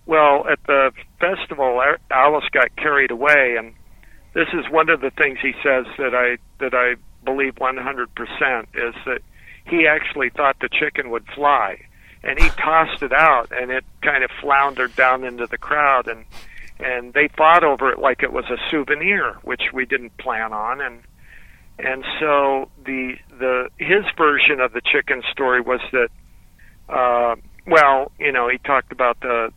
Well, 0.06 0.46
at 0.50 0.60
the 0.68 0.92
festival, 1.20 1.82
Al- 1.82 1.98
Alice 2.12 2.46
got 2.52 2.76
carried 2.76 3.12
away, 3.12 3.56
and 3.58 3.74
this 4.34 4.48
is 4.54 4.72
one 4.72 4.90
of 4.90 5.02
the 5.02 5.12
things 5.12 5.40
he 5.42 5.54
says 5.64 5.86
that 5.98 6.16
I 6.16 6.38
that 6.60 6.74
I 6.74 6.96
believe 7.26 7.56
100% 7.56 8.08
is 8.74 8.96
that 9.06 9.22
he 9.66 9.86
actually 9.86 10.30
thought 10.30 10.58
the 10.62 10.70
chicken 10.70 11.10
would 11.10 11.26
fly, 11.36 11.82
and 12.24 12.40
he 12.40 12.50
tossed 12.50 13.04
it 13.04 13.12
out, 13.12 13.52
and 13.52 13.70
it 13.70 13.84
kind 14.02 14.24
of 14.24 14.32
floundered 14.42 14.96
down 14.96 15.24
into 15.24 15.46
the 15.48 15.58
crowd, 15.58 16.08
and 16.08 16.26
and 16.80 17.14
they 17.14 17.28
fought 17.30 17.64
over 17.64 17.92
it 17.92 18.00
like 18.00 18.22
it 18.24 18.32
was 18.32 18.46
a 18.46 18.58
souvenir, 18.70 19.38
which 19.44 19.74
we 19.74 19.86
didn't 19.86 20.16
plan 20.18 20.54
on, 20.54 20.80
and 20.80 21.02
and 21.80 22.04
so 22.20 22.70
the 22.86 23.16
the 23.30 23.70
his 23.78 24.04
version 24.18 24.60
of 24.60 24.74
the 24.74 24.82
chicken 24.82 25.22
story 25.32 25.62
was 25.62 25.80
that, 25.92 26.10
uh, 26.90 27.36
well, 27.68 28.12
you 28.20 28.32
know, 28.32 28.50
he 28.50 28.58
talked 28.60 28.92
about 28.92 29.20
the 29.22 29.52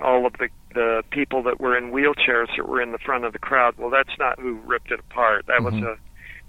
all 0.00 0.26
of 0.26 0.34
the 0.34 0.48
the 0.74 1.02
people 1.10 1.42
that 1.44 1.60
were 1.60 1.76
in 1.76 1.92
wheelchairs 1.92 2.48
that 2.56 2.68
were 2.68 2.82
in 2.82 2.92
the 2.92 2.98
front 2.98 3.24
of 3.24 3.32
the 3.32 3.38
crowd. 3.38 3.74
Well, 3.78 3.90
that's 3.90 4.16
not 4.18 4.38
who 4.38 4.54
ripped 4.66 4.90
it 4.90 5.00
apart. 5.00 5.46
That 5.46 5.62
was 5.62 5.74
a 5.74 5.96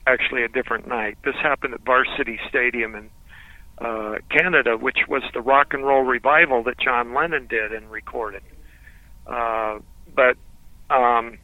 actually 0.08 0.44
a 0.44 0.48
different 0.48 0.88
night. 0.88 1.18
This 1.24 1.36
happened 1.42 1.74
at 1.74 1.82
Varsity 1.82 2.40
Stadium 2.48 2.96
in 2.96 3.10
uh, 3.80 4.16
Canada, 4.30 4.78
which 4.78 5.00
was 5.08 5.24
the 5.34 5.42
rock 5.42 5.74
and 5.74 5.86
roll 5.86 6.04
revival 6.04 6.64
that 6.64 6.80
John 6.80 7.14
Lennon 7.14 7.48
did 7.48 7.74
and 7.74 7.90
recorded. 7.90 8.44
Uh, 9.26 9.80
but 10.16 10.38
um, 10.90 11.40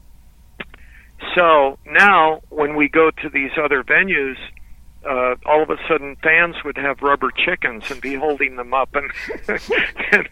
so 1.35 1.77
now, 1.85 2.41
when 2.49 2.75
we 2.75 2.89
go 2.89 3.11
to 3.11 3.29
these 3.29 3.51
other 3.57 3.83
venues, 3.83 4.37
uh, 5.07 5.35
all 5.45 5.63
of 5.63 5.69
a 5.69 5.77
sudden 5.87 6.15
fans 6.21 6.55
would 6.63 6.77
have 6.77 7.01
rubber 7.01 7.31
chickens 7.31 7.89
and 7.89 8.01
be 8.01 8.13
holding 8.15 8.55
them 8.55 8.73
up, 8.73 8.95
and, 8.95 9.11
and 10.11 10.29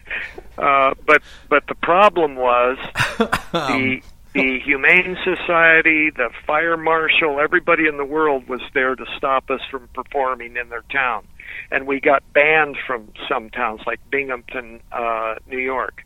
uh, 0.58 0.94
but 1.06 1.22
but 1.48 1.66
the 1.66 1.74
problem 1.74 2.36
was 2.36 2.78
the 3.52 4.00
the 4.32 4.60
Humane 4.60 5.16
Society, 5.24 6.10
the 6.10 6.30
fire 6.46 6.76
marshal, 6.76 7.40
everybody 7.40 7.88
in 7.88 7.96
the 7.96 8.04
world 8.04 8.46
was 8.48 8.60
there 8.74 8.94
to 8.94 9.04
stop 9.16 9.50
us 9.50 9.60
from 9.70 9.88
performing 9.88 10.56
in 10.56 10.68
their 10.68 10.84
town, 10.92 11.26
and 11.72 11.86
we 11.86 11.98
got 11.98 12.22
banned 12.32 12.76
from 12.86 13.08
some 13.28 13.50
towns 13.50 13.80
like 13.86 13.98
Binghamton, 14.10 14.80
uh, 14.92 15.34
New 15.48 15.58
York. 15.58 16.04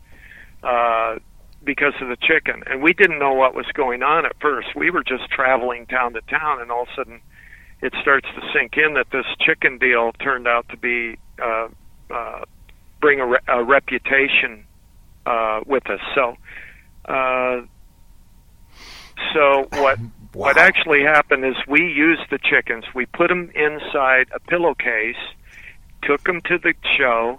Uh, 0.63 1.17
because 1.65 1.95
of 2.01 2.09
the 2.09 2.17
chicken. 2.17 2.63
And 2.67 2.83
we 2.83 2.93
didn't 2.93 3.19
know 3.19 3.33
what 3.33 3.55
was 3.55 3.67
going 3.75 4.03
on 4.03 4.27
at 4.27 4.37
first. 4.41 4.75
We 4.77 4.91
were 4.91 5.03
just 5.03 5.31
traveling 5.31 5.87
town 5.87 6.13
to 6.15 6.21
town, 6.23 6.61
and 6.61 6.71
all 6.71 6.83
of 6.83 6.89
a 6.89 6.95
sudden 6.97 7.21
it 7.81 7.93
starts 8.01 8.27
to 8.35 8.41
sink 8.53 8.77
in 8.77 8.95
that 8.95 9.11
this 9.11 9.27
chicken 9.41 9.79
deal 9.79 10.13
turned 10.13 10.49
out 10.49 10.69
to 10.71 10.77
be 10.77 11.19
uh, 11.43 11.69
uh, 12.11 12.45
bring 13.01 13.21
a, 13.21 13.27
re- 13.27 13.39
a 13.47 13.63
reputation 13.63 14.65
uh, 15.27 15.61
with 15.67 15.89
us. 15.91 16.01
So, 16.15 16.37
uh, 17.05 17.63
so 19.35 19.69
what 19.73 19.99
what 20.33 20.57
actually 20.57 21.03
happened 21.03 21.45
is 21.45 21.55
we 21.69 21.81
used 21.81 22.23
the 22.31 22.39
chickens. 22.39 22.85
We 22.95 23.07
put 23.07 23.29
them 23.29 23.51
inside 23.55 24.29
a 24.35 24.41
pillowcase, 24.41 25.17
took 26.03 26.25
them 26.25 26.41
to 26.47 26.59
the 26.59 26.75
show, 26.99 27.39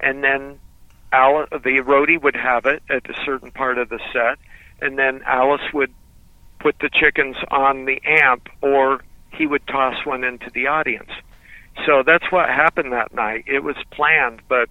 and 0.00 0.22
then 0.22 0.58
Alice, 1.14 1.48
the 1.52 1.80
roadie 1.80 2.20
would 2.20 2.34
have 2.34 2.66
it 2.66 2.82
at 2.90 3.08
a 3.08 3.14
certain 3.24 3.52
part 3.52 3.78
of 3.78 3.88
the 3.88 4.00
set, 4.12 4.38
and 4.80 4.98
then 4.98 5.22
Alice 5.24 5.72
would 5.72 5.92
put 6.58 6.76
the 6.80 6.90
chickens 6.92 7.36
on 7.50 7.84
the 7.84 8.00
amp, 8.04 8.48
or 8.60 9.00
he 9.30 9.46
would 9.46 9.64
toss 9.68 10.04
one 10.04 10.24
into 10.24 10.50
the 10.52 10.66
audience. 10.66 11.10
So 11.86 12.02
that's 12.04 12.30
what 12.32 12.48
happened 12.48 12.92
that 12.92 13.14
night. 13.14 13.44
It 13.46 13.62
was 13.62 13.76
planned, 13.92 14.42
but 14.48 14.68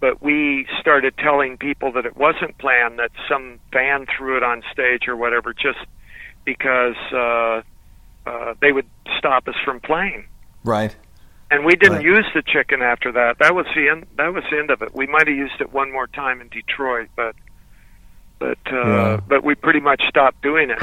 but 0.00 0.22
we 0.22 0.66
started 0.80 1.16
telling 1.16 1.56
people 1.56 1.92
that 1.92 2.04
it 2.04 2.16
wasn't 2.16 2.58
planned, 2.58 2.98
that 2.98 3.10
some 3.28 3.58
fan 3.72 4.06
threw 4.06 4.36
it 4.36 4.42
on 4.42 4.62
stage 4.70 5.08
or 5.08 5.16
whatever, 5.16 5.54
just 5.54 5.78
because 6.44 6.96
uh, 7.12 7.62
uh, 8.26 8.54
they 8.60 8.72
would 8.72 8.88
stop 9.18 9.48
us 9.48 9.54
from 9.64 9.80
playing. 9.80 10.26
Right. 10.62 10.94
And 11.54 11.64
we 11.64 11.76
didn't 11.76 11.98
Right. 11.98 12.04
use 12.04 12.26
the 12.34 12.42
chicken 12.42 12.82
after 12.82 13.12
that. 13.12 13.38
That 13.38 13.54
was 13.54 13.64
the 13.76 13.88
end. 13.88 14.06
That 14.16 14.34
was 14.34 14.42
the 14.50 14.58
end 14.58 14.70
of 14.70 14.82
it. 14.82 14.92
We 14.92 15.06
might 15.06 15.28
have 15.28 15.36
used 15.36 15.60
it 15.60 15.72
one 15.72 15.92
more 15.92 16.08
time 16.08 16.40
in 16.40 16.48
Detroit, 16.48 17.08
but 17.14 17.36
but 18.40 18.58
uh, 18.72 18.76
Yeah. 18.76 19.20
but 19.28 19.44
we 19.44 19.54
pretty 19.54 19.78
much 19.78 20.02
stopped 20.08 20.42
doing 20.42 20.70
it. 20.70 20.80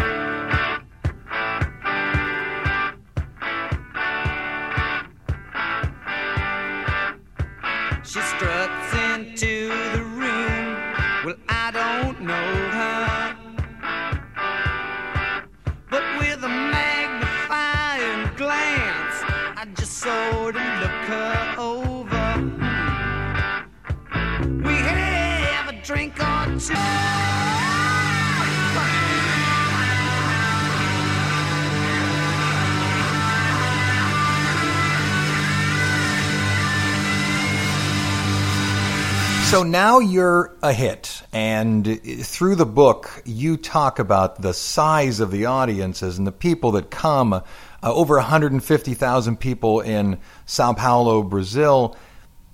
So 39.52 39.64
now 39.64 40.00
you're 40.00 40.56
a 40.64 40.72
hit, 40.72 41.24
and 41.34 42.02
through 42.24 42.56
the 42.56 42.66
book, 42.66 43.22
you 43.26 43.58
talk 43.58 44.00
about 44.00 44.42
the 44.42 44.54
size 44.54 45.20
of 45.20 45.30
the 45.30 45.48
audiences 45.48 46.18
and 46.18 46.26
the 46.26 46.32
people 46.32 46.72
that 46.72 46.90
come. 46.90 47.34
Uh, 47.34 47.42
over 47.84 48.16
150,000 48.16 49.38
people 49.42 49.82
in 49.82 50.20
Sao 50.46 50.72
Paulo, 50.72 51.22
Brazil. 51.22 51.98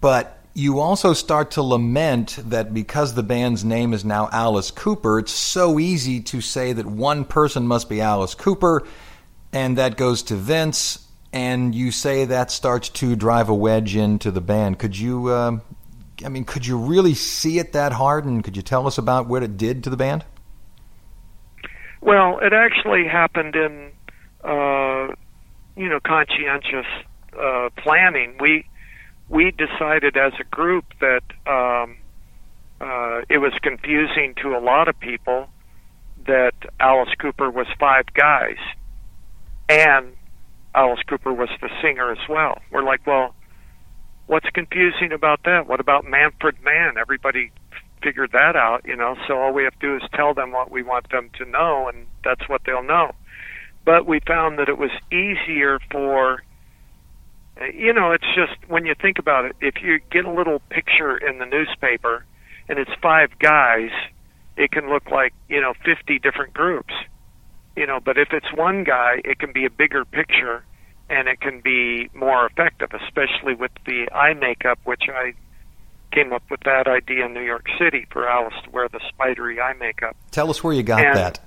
But 0.01 0.39
you 0.55 0.79
also 0.79 1.13
start 1.13 1.51
to 1.51 1.61
lament 1.61 2.39
that 2.49 2.73
because 2.73 3.13
the 3.13 3.21
band's 3.21 3.63
name 3.63 3.93
is 3.93 4.03
now 4.03 4.27
Alice 4.31 4.71
Cooper, 4.71 5.19
it's 5.19 5.31
so 5.31 5.77
easy 5.77 6.21
to 6.21 6.41
say 6.41 6.73
that 6.73 6.87
one 6.87 7.25
person 7.25 7.67
must 7.67 7.89
be 7.89 8.01
Alice 8.01 8.33
Cooper, 8.33 8.81
and 9.53 9.77
that 9.77 9.97
goes 9.97 10.23
to 10.23 10.35
Vince. 10.35 11.07
And 11.31 11.75
you 11.75 11.91
say 11.91 12.25
that 12.25 12.49
starts 12.49 12.89
to 12.89 13.15
drive 13.15 13.49
a 13.49 13.53
wedge 13.53 13.95
into 13.95 14.31
the 14.31 14.41
band. 14.41 14.79
Could 14.79 14.97
you 14.97 15.31
um, 15.31 15.61
I 16.25 16.29
mean, 16.29 16.45
could 16.45 16.65
you 16.65 16.77
really 16.77 17.13
see 17.13 17.59
it 17.59 17.73
that 17.73 17.91
hard? 17.91 18.25
And 18.25 18.43
could 18.43 18.55
you 18.55 18.63
tell 18.63 18.87
us 18.87 18.97
about 18.97 19.27
what 19.27 19.43
it 19.43 19.57
did 19.57 19.83
to 19.83 19.89
the 19.89 19.97
band? 19.97 20.25
Well, 22.01 22.39
it 22.39 22.53
actually 22.53 23.07
happened 23.07 23.55
in, 23.55 23.91
uh, 24.43 25.13
you 25.75 25.89
know, 25.89 25.99
conscientious 26.03 26.85
uh, 27.39 27.69
planning. 27.77 28.35
We 28.39 28.65
we 29.29 29.51
decided 29.51 30.15
as 30.15 30.33
a 30.39 30.43
group 30.45 30.85
that 31.01 31.23
um, 31.45 31.97
uh, 32.79 33.21
it 33.29 33.39
was 33.39 33.51
confusing 33.61 34.35
to 34.41 34.55
a 34.55 34.59
lot 34.59 34.87
of 34.87 34.99
people 34.99 35.49
that 36.25 36.53
Alice 36.79 37.13
Cooper 37.19 37.49
was 37.49 37.67
five 37.79 38.05
guys, 38.13 38.57
and 39.67 40.13
Alice 40.73 41.01
Cooper 41.07 41.33
was 41.33 41.49
the 41.61 41.69
singer 41.81 42.11
as 42.11 42.29
well. 42.29 42.59
We're 42.71 42.83
like, 42.83 43.05
well, 43.05 43.33
what's 44.27 44.49
confusing 44.49 45.11
about 45.11 45.43
that? 45.43 45.67
What 45.67 45.79
about 45.79 46.05
Manfred 46.05 46.61
Mann? 46.63 46.97
Everybody 46.97 47.51
figured 48.03 48.31
that 48.33 48.55
out, 48.55 48.85
you 48.85 48.95
know. 48.95 49.15
So 49.27 49.39
all 49.39 49.53
we 49.53 49.63
have 49.63 49.77
to 49.79 49.87
do 49.87 49.95
is 49.95 50.09
tell 50.13 50.33
them 50.33 50.51
what 50.51 50.69
we 50.69 50.83
want 50.83 51.09
them 51.09 51.29
to 51.37 51.45
know, 51.45 51.87
and 51.87 52.05
that's 52.23 52.47
what 52.47 52.61
they'll 52.65 52.83
know. 52.83 53.13
But 53.85 54.05
we 54.05 54.19
found 54.19 54.59
that 54.59 54.69
it 54.69 54.77
was 54.77 54.91
easier 55.11 55.79
for, 55.91 56.43
you 57.73 57.93
know, 57.93 58.11
it's 58.11 58.27
just 58.35 58.69
when 58.69 58.85
you 58.85 58.93
think 59.01 59.17
about 59.17 59.45
it, 59.45 59.55
if 59.61 59.81
you 59.81 59.99
get 60.11 60.25
a 60.25 60.31
little 60.31 60.59
picture 60.69 61.17
in 61.17 61.39
the 61.39 61.45
newspaper 61.45 62.25
and 62.69 62.77
it's 62.77 62.91
five 63.01 63.39
guys, 63.39 63.89
it 64.57 64.71
can 64.71 64.89
look 64.89 65.09
like, 65.09 65.33
you 65.47 65.61
know, 65.61 65.73
50 65.85 66.19
different 66.19 66.53
groups, 66.53 66.93
you 67.77 67.87
know, 67.87 67.99
but 68.03 68.17
if 68.17 68.29
it's 68.33 68.51
one 68.53 68.83
guy, 68.83 69.21
it 69.23 69.39
can 69.39 69.53
be 69.53 69.65
a 69.65 69.69
bigger 69.69 70.03
picture 70.03 70.65
and 71.09 71.27
it 71.27 71.39
can 71.39 71.61
be 71.61 72.09
more 72.13 72.45
effective, 72.45 72.89
especially 72.93 73.53
with 73.53 73.71
the 73.85 74.09
eye 74.13 74.33
makeup, 74.33 74.79
which 74.83 75.03
I 75.13 75.33
came 76.11 76.33
up 76.33 76.43
with 76.49 76.61
that 76.61 76.87
idea 76.87 77.25
in 77.25 77.33
New 77.33 77.41
York 77.43 77.67
City 77.79 78.05
for 78.11 78.27
Alice 78.27 78.53
to 78.63 78.69
wear 78.71 78.87
the 78.89 78.99
spidery 79.09 79.59
eye 79.61 79.73
makeup. 79.73 80.15
Tell 80.31 80.49
us 80.49 80.63
where 80.63 80.73
you 80.73 80.83
got 80.83 81.05
And- 81.05 81.17
that. 81.17 81.39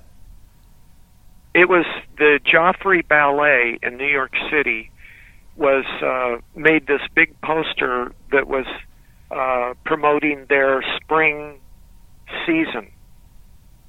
It 1.53 1.67
was 1.67 1.85
the 2.17 2.39
Joffrey 2.45 3.05
Ballet 3.05 3.77
in 3.83 3.97
New 3.97 4.07
York 4.07 4.31
City 4.49 4.89
was 5.57 5.83
uh, 6.01 6.37
made 6.57 6.87
this 6.87 7.01
big 7.13 7.39
poster 7.41 8.13
that 8.31 8.47
was 8.47 8.65
uh, 9.31 9.73
promoting 9.83 10.45
their 10.47 10.81
spring 10.95 11.59
season, 12.45 12.87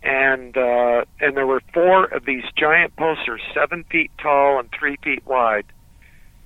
and 0.03 0.57
uh, 0.57 1.05
and 1.21 1.37
there 1.37 1.47
were 1.47 1.62
four 1.73 2.05
of 2.07 2.25
these 2.25 2.45
giant 2.57 2.97
posters, 2.97 3.41
seven 3.55 3.85
feet 3.85 4.11
tall 4.21 4.59
and 4.59 4.69
three 4.79 4.97
feet 5.03 5.25
wide, 5.27 5.67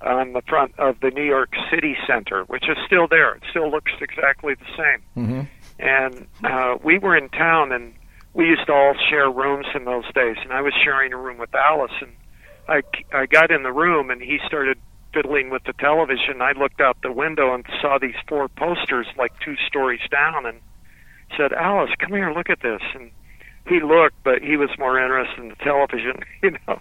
on 0.01 0.33
the 0.33 0.41
front 0.41 0.77
of 0.77 0.99
the 0.99 1.09
New 1.11 1.23
York 1.23 1.53
City 1.71 1.95
Center, 2.05 2.43
which 2.45 2.69
is 2.69 2.77
still 2.85 3.07
there. 3.07 3.35
It 3.35 3.43
still 3.49 3.69
looks 3.71 3.91
exactly 4.01 4.53
the 4.55 4.65
same. 4.77 5.25
hmm 5.25 5.41
and 5.79 6.25
uh, 6.43 6.77
we 6.83 6.97
were 6.97 7.15
in 7.15 7.29
town 7.29 7.71
and 7.71 7.93
we 8.33 8.45
used 8.45 8.65
to 8.67 8.73
all 8.73 8.95
share 9.09 9.29
rooms 9.29 9.67
in 9.75 9.85
those 9.85 10.05
days 10.13 10.37
and 10.43 10.51
i 10.51 10.61
was 10.61 10.73
sharing 10.83 11.13
a 11.13 11.17
room 11.17 11.37
with 11.37 11.53
alice 11.53 11.91
and 12.01 12.11
i 12.67 12.81
i 13.13 13.25
got 13.25 13.51
in 13.51 13.63
the 13.63 13.71
room 13.71 14.09
and 14.09 14.21
he 14.21 14.39
started 14.45 14.77
fiddling 15.13 15.49
with 15.49 15.63
the 15.65 15.73
television 15.73 16.41
i 16.41 16.51
looked 16.53 16.81
out 16.81 16.97
the 17.03 17.11
window 17.11 17.53
and 17.53 17.65
saw 17.81 17.97
these 17.99 18.15
four 18.27 18.47
posters 18.49 19.07
like 19.17 19.31
two 19.39 19.55
stories 19.67 20.01
down 20.11 20.45
and 20.45 20.59
said 21.35 21.53
alice 21.53 21.91
come 21.99 22.11
here 22.11 22.31
look 22.33 22.49
at 22.49 22.61
this 22.61 22.81
and 22.95 23.11
he 23.67 23.79
looked 23.79 24.21
but 24.23 24.41
he 24.41 24.57
was 24.57 24.69
more 24.77 24.99
interested 24.99 25.39
in 25.39 25.49
the 25.49 25.55
television 25.55 26.19
you 26.41 26.51
know 26.51 26.79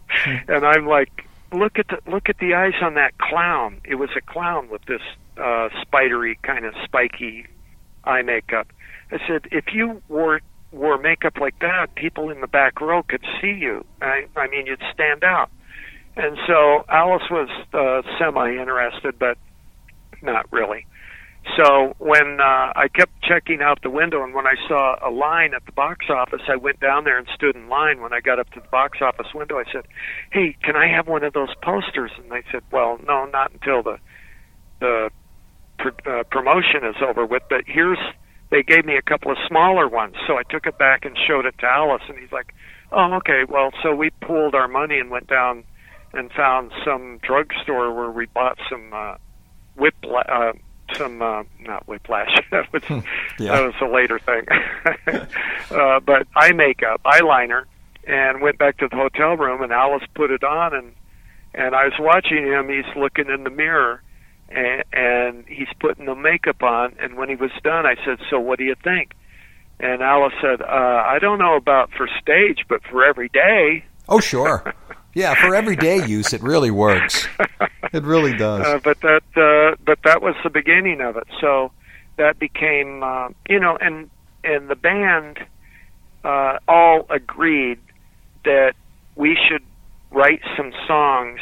and 0.49 0.65
i'm 0.65 0.87
like 0.87 1.27
look 1.53 1.79
at 1.79 1.87
the 1.89 1.99
look 2.11 2.29
at 2.29 2.39
the 2.39 2.55
eyes 2.55 2.75
on 2.83 2.95
that 2.95 3.17
clown 3.19 3.81
it 3.85 3.97
was 3.97 4.11
a 4.17 4.21
clown 4.21 4.69
with 4.69 4.85
this 4.87 5.03
uh 5.37 5.69
spidery 5.83 6.39
kind 6.43 6.65
of 6.65 6.75
spiky 6.85 7.47
eye 8.05 8.23
makeup 8.23 8.69
I 9.11 9.19
said, 9.27 9.47
if 9.53 9.73
you 9.73 10.03
wore 10.09 10.41
wore 10.73 10.99
makeup 10.99 11.39
like 11.41 11.59
that, 11.61 11.95
people 11.95 12.31
in 12.31 12.41
the 12.41 12.47
back 12.47 12.81
row 12.81 13.03
could 13.03 13.25
see 13.41 13.53
you. 13.53 13.85
I, 14.03 14.27
I 14.37 14.49
mean, 14.49 14.67
you'd 14.67 14.83
stand 14.93 15.25
out. 15.25 15.51
And 16.17 16.37
so 16.47 16.85
Alice 16.89 17.31
was 17.31 17.49
uh, 17.73 18.03
semi 18.19 18.51
interested, 18.51 19.19
but 19.19 19.39
not 20.23 20.51
really. 20.53 20.87
So 21.57 21.95
when 21.99 22.41
uh, 22.41 22.73
I 22.75 22.89
kept 22.93 23.23
checking 23.23 23.63
out 23.63 23.81
the 23.83 23.91
window, 23.91 24.25
and 24.25 24.35
when 24.35 24.47
I 24.47 24.55
saw 24.67 24.97
a 25.01 25.11
line 25.11 25.55
at 25.55 25.65
the 25.65 25.73
box 25.73 26.07
office, 26.11 26.43
I 26.49 26.57
went 26.57 26.81
down 26.81 27.05
there 27.05 27.19
and 27.19 27.29
stood 27.35 27.55
in 27.55 27.69
line. 27.69 28.01
When 28.01 28.13
I 28.13 28.21
got 28.21 28.39
up 28.39 28.51
to 28.51 28.61
the 28.61 28.69
box 28.69 28.99
office 29.01 29.33
window, 29.33 29.59
I 29.59 29.65
said, 29.71 29.87
"Hey, 30.33 30.57
can 30.63 30.77
I 30.77 30.89
have 30.89 31.07
one 31.07 31.23
of 31.23 31.33
those 31.33 31.55
posters?" 31.63 32.11
And 32.19 32.31
they 32.31 32.43
said, 32.51 32.63
"Well, 32.73 32.99
no, 33.07 33.27
not 33.27 33.53
until 33.53 33.83
the 33.83 33.99
the 34.81 35.11
pr- 35.79 36.09
uh, 36.11 36.23
promotion 36.25 36.85
is 36.85 36.97
over 37.01 37.25
with. 37.25 37.43
But 37.49 37.63
here's 37.67 37.99
they 38.51 38.63
gave 38.63 38.85
me 38.85 38.97
a 38.97 39.03
couple 39.03 39.31
of 39.31 39.39
smaller 39.49 39.89
ones, 39.89 40.15
so 40.27 40.37
I 40.37 40.43
took 40.45 40.67
it 40.67 40.79
back 40.79 41.05
and 41.05 41.17
showed 41.27 41.47
it 41.47 41.59
to 41.59 41.67
Alice, 41.67 42.03
and 42.09 42.19
he's 42.19 42.33
like, 42.33 42.55
"Oh, 42.93 43.15
okay. 43.15 43.45
Well, 43.49 43.71
so 43.83 43.95
we 43.95 44.11
pooled 44.11 44.55
our 44.55 44.69
money 44.69 44.99
and 44.99 45.11
went 45.11 45.27
down 45.29 45.65
and 46.13 46.33
found 46.33 46.73
some 46.85 47.19
drugstore 47.19 47.93
where 47.93 48.11
we 48.11 48.27
bought 48.27 48.59
some 48.71 48.93
uh, 48.93 49.17
whip, 49.77 49.95
uh, 50.05 50.53
some 50.95 51.21
uh, 51.23 51.43
not 51.61 51.87
whiplash. 51.89 52.35
that 52.51 52.73
was 52.73 52.83
Yeah. 53.39 53.53
that 53.57 53.65
was 53.65 53.75
a 53.81 53.87
later 53.93 54.19
thing. 54.19 54.45
uh, 55.71 56.01
but 56.01 56.27
eye 56.37 56.53
makeup, 56.53 57.01
eyeliner, 57.05 57.65
and 58.07 58.41
went 58.41 58.59
back 58.59 58.79
to 58.79 58.89
the 58.89 58.97
hotel 58.97 59.37
room, 59.37 59.63
and 59.63 59.73
Alice 59.73 60.05
put 60.15 60.31
it 60.31 60.45
on, 60.45 60.75
and 60.75 60.93
and 61.55 61.75
I 61.75 61.85
was 61.85 61.95
watching 61.99 62.45
him. 62.47 62.69
He's 62.69 62.95
looking 62.97 63.29
in 63.31 63.45
the 63.45 63.51
mirror, 63.51 64.03
and, 64.49 64.85
and 64.93 65.45
he's 65.49 65.69
putting 65.81 66.07
the 66.07 66.15
makeup 66.15 66.63
on. 66.63 66.95
And 67.01 67.17
when 67.17 67.29
he 67.29 67.35
was 67.37 67.51
done, 67.65 67.87
I 67.87 67.97
said, 68.05 68.19
"So 68.31 68.39
what 68.39 68.59
do 68.59 68.65
you 68.65 68.77
think?" 68.85 69.13
And 69.81 70.03
Alice 70.03 70.35
said, 70.41 70.61
uh, 70.63 70.65
"I 71.07 71.19
don't 71.21 71.39
know 71.39 71.57
about 71.57 71.91
for 71.97 72.09
stage, 72.21 72.65
but 72.69 72.83
for 72.85 73.05
every 73.05 73.29
day." 73.29 73.85
Oh, 74.09 74.21
sure. 74.21 74.73
Yeah, 75.17 75.35
for 75.35 75.55
everyday 75.55 76.07
use, 76.07 76.35
it 76.35 76.43
really 76.43 76.71
works. 76.71 77.27
It 77.91 78.03
really 78.05 78.37
does. 78.37 78.67
Uh, 78.67 78.79
but 78.85 79.01
that 79.01 79.23
uh, 79.35 79.75
but 79.83 79.99
that 80.05 80.21
was 80.21 80.35
the 80.45 80.51
beginning 80.51 81.01
of 81.01 81.17
it. 81.17 81.27
So 81.41 81.73
that 82.19 82.39
became 82.39 83.03
uh, 83.03 83.29
you 83.49 83.59
know, 83.59 83.79
and 83.81 84.11
and 84.45 84.69
the 84.69 84.77
band 84.77 85.39
uh, 86.23 86.59
all 86.69 87.07
agreed 87.09 87.79
that 88.45 88.75
we 89.15 89.39
should 89.49 89.63
write 90.11 90.43
some 90.55 90.73
songs 90.87 91.41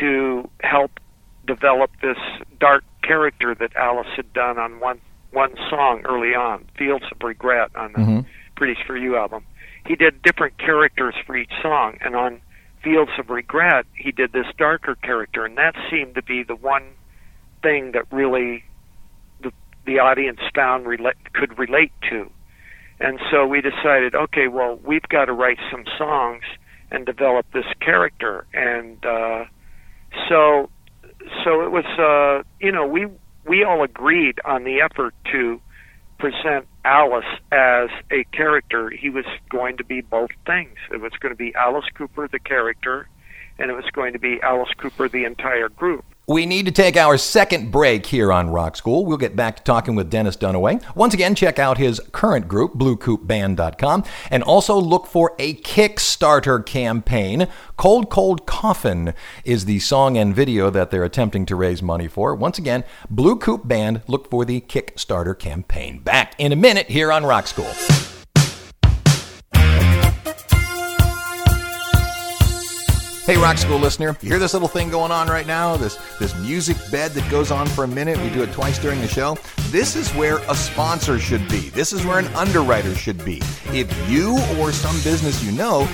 to 0.00 0.48
help 0.62 0.98
develop 1.46 1.90
this 2.00 2.16
dark 2.60 2.82
character 3.02 3.54
that 3.54 3.76
Alice 3.76 4.08
had 4.16 4.32
done 4.32 4.58
on 4.58 4.80
one 4.80 4.98
one 5.32 5.54
song 5.68 6.00
early 6.06 6.34
on, 6.34 6.64
Fields 6.78 7.04
of 7.12 7.22
Regret 7.22 7.70
on 7.76 7.92
the 7.92 7.98
Mhm. 7.98 8.26
Pretties 8.56 8.78
for 8.86 8.96
You 8.96 9.18
album. 9.18 9.44
He 9.86 9.96
did 9.96 10.22
different 10.22 10.56
characters 10.56 11.14
for 11.26 11.36
each 11.36 11.52
song, 11.60 11.98
and 12.00 12.16
on 12.16 12.40
Fields 12.82 13.12
of 13.18 13.30
Regret, 13.30 13.86
he 13.94 14.12
did 14.12 14.32
this 14.32 14.46
darker 14.58 14.94
character, 14.96 15.44
and 15.44 15.56
that 15.58 15.74
seemed 15.90 16.14
to 16.16 16.22
be 16.22 16.42
the 16.42 16.56
one 16.56 16.84
thing 17.62 17.92
that 17.92 18.10
really 18.12 18.64
the 19.40 19.52
the 19.86 19.98
audience 19.98 20.40
found 20.54 20.86
rela- 20.86 21.12
could 21.32 21.58
relate 21.58 21.92
to. 22.10 22.30
And 23.00 23.18
so 23.30 23.46
we 23.46 23.60
decided, 23.60 24.14
okay, 24.14 24.48
well, 24.48 24.78
we've 24.84 25.08
got 25.08 25.24
to 25.24 25.32
write 25.32 25.58
some 25.70 25.84
songs 25.98 26.44
and 26.90 27.06
develop 27.06 27.46
this 27.52 27.66
character, 27.80 28.46
and 28.52 29.04
uh, 29.04 29.44
so 30.28 30.70
so 31.44 31.62
it 31.62 31.70
was, 31.70 31.84
uh, 31.98 32.42
you 32.60 32.72
know, 32.72 32.86
we 32.86 33.06
we 33.46 33.64
all 33.64 33.82
agreed 33.82 34.38
on 34.44 34.64
the 34.64 34.80
effort 34.80 35.14
to 35.32 35.60
present 36.22 36.68
Alice 36.84 37.24
as 37.50 37.88
a 38.12 38.22
character. 38.32 38.90
He 38.90 39.10
was 39.10 39.24
going 39.50 39.78
to 39.78 39.84
be 39.84 40.02
both 40.02 40.30
things. 40.46 40.76
It 40.92 41.00
was 41.00 41.10
going 41.18 41.34
to 41.34 41.36
be 41.36 41.52
Alice 41.56 41.86
Cooper, 41.94 42.28
the 42.28 42.38
character, 42.38 43.08
and 43.58 43.72
it 43.72 43.74
was 43.74 43.86
going 43.92 44.12
to 44.12 44.20
be 44.20 44.40
Alice 44.40 44.70
Cooper, 44.78 45.08
the 45.08 45.24
entire 45.24 45.68
group. 45.68 46.04
We 46.32 46.46
need 46.46 46.64
to 46.64 46.72
take 46.72 46.96
our 46.96 47.18
second 47.18 47.70
break 47.70 48.06
here 48.06 48.32
on 48.32 48.48
Rock 48.48 48.74
School. 48.76 49.04
We'll 49.04 49.18
get 49.18 49.36
back 49.36 49.56
to 49.56 49.62
talking 49.64 49.94
with 49.94 50.08
Dennis 50.08 50.34
Dunaway. 50.34 50.82
Once 50.96 51.12
again, 51.12 51.34
check 51.34 51.58
out 51.58 51.76
his 51.76 52.00
current 52.12 52.48
group, 52.48 52.72
bluecoupeband.com, 52.72 54.04
and 54.30 54.42
also 54.42 54.78
look 54.78 55.06
for 55.06 55.34
a 55.38 55.56
Kickstarter 55.56 56.64
campaign. 56.64 57.48
Cold 57.76 58.08
Cold 58.08 58.46
Coffin 58.46 59.12
is 59.44 59.66
the 59.66 59.78
song 59.80 60.16
and 60.16 60.34
video 60.34 60.70
that 60.70 60.90
they're 60.90 61.04
attempting 61.04 61.44
to 61.44 61.54
raise 61.54 61.82
money 61.82 62.08
for. 62.08 62.34
Once 62.34 62.56
again, 62.56 62.84
Blue 63.10 63.36
Coupe 63.36 63.68
Band, 63.68 64.00
look 64.06 64.30
for 64.30 64.46
the 64.46 64.62
Kickstarter 64.62 65.38
campaign. 65.38 65.98
Back 65.98 66.34
in 66.38 66.50
a 66.50 66.56
minute 66.56 66.86
here 66.86 67.12
on 67.12 67.26
Rock 67.26 67.46
School. 67.46 67.70
Hey, 73.32 73.38
Rock 73.38 73.56
School 73.56 73.78
listener, 73.78 74.14
you 74.20 74.28
hear 74.28 74.38
this 74.38 74.52
little 74.52 74.68
thing 74.68 74.90
going 74.90 75.10
on 75.10 75.26
right 75.26 75.46
now? 75.46 75.74
This 75.78 75.96
this 76.18 76.38
music 76.40 76.76
bed 76.90 77.12
that 77.12 77.30
goes 77.30 77.50
on 77.50 77.66
for 77.66 77.84
a 77.84 77.88
minute. 77.88 78.18
We 78.18 78.28
do 78.28 78.42
it 78.42 78.52
twice 78.52 78.78
during 78.78 79.00
the 79.00 79.08
show. 79.08 79.38
This 79.70 79.96
is 79.96 80.10
where 80.10 80.36
a 80.50 80.54
sponsor 80.54 81.18
should 81.18 81.48
be. 81.48 81.70
This 81.70 81.94
is 81.94 82.04
where 82.04 82.18
an 82.18 82.26
underwriter 82.34 82.94
should 82.94 83.24
be. 83.24 83.40
If 83.68 83.88
you 84.10 84.38
or 84.58 84.70
some 84.70 84.96
business 84.96 85.42
you 85.42 85.50
know 85.50 85.88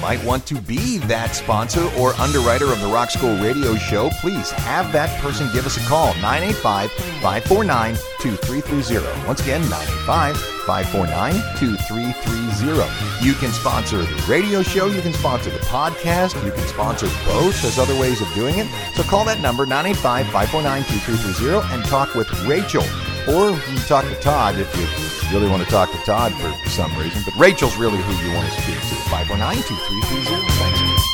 might 0.00 0.22
want 0.24 0.46
to 0.46 0.60
be 0.60 0.98
that 0.98 1.34
sponsor 1.34 1.88
or 1.98 2.14
underwriter 2.14 2.72
of 2.72 2.80
the 2.80 2.86
Rock 2.86 3.10
School 3.10 3.36
radio 3.38 3.74
show, 3.76 4.10
please 4.20 4.50
have 4.50 4.92
that 4.92 5.10
person 5.20 5.48
give 5.52 5.66
us 5.66 5.76
a 5.76 5.88
call. 5.88 6.14
985 6.14 6.90
549 6.90 7.94
2330. 8.20 9.26
Once 9.26 9.40
again, 9.40 9.60
985 9.68 10.36
549 10.66 11.32
2330. 11.58 13.24
You 13.24 13.34
can 13.34 13.52
sponsor 13.52 13.98
the 13.98 14.24
radio 14.28 14.62
show, 14.62 14.86
you 14.86 15.02
can 15.02 15.12
sponsor 15.12 15.50
the 15.50 15.58
podcast, 15.66 16.42
you 16.44 16.52
can 16.52 16.66
sponsor 16.66 17.06
both. 17.26 17.60
There's 17.62 17.78
other 17.78 17.98
ways 17.98 18.20
of 18.20 18.32
doing 18.34 18.58
it. 18.58 18.66
So 18.94 19.02
call 19.02 19.24
that 19.26 19.40
number, 19.40 19.66
985 19.66 20.26
549 20.32 20.82
2330, 20.84 21.74
and 21.74 21.84
talk 21.84 22.14
with 22.14 22.30
Rachel. 22.44 22.84
Or 23.28 23.50
you 23.50 23.60
can 23.60 23.86
talk 23.88 24.04
to 24.04 24.14
Todd 24.20 24.56
if 24.58 24.68
you 24.76 24.84
really 25.32 25.48
want 25.48 25.62
to 25.62 25.70
talk 25.70 25.90
to 25.92 25.98
Todd 26.04 26.32
for 26.34 26.68
some 26.68 26.94
reason. 26.98 27.22
But 27.24 27.34
Rachel's 27.36 27.76
really 27.76 27.98
who 27.98 28.26
you 28.26 28.34
want 28.34 28.52
to 28.52 28.62
speak 28.62 28.80
to. 28.90 28.93
549 29.14 29.62
2330. 29.62 30.42
Thanks. 30.58 31.08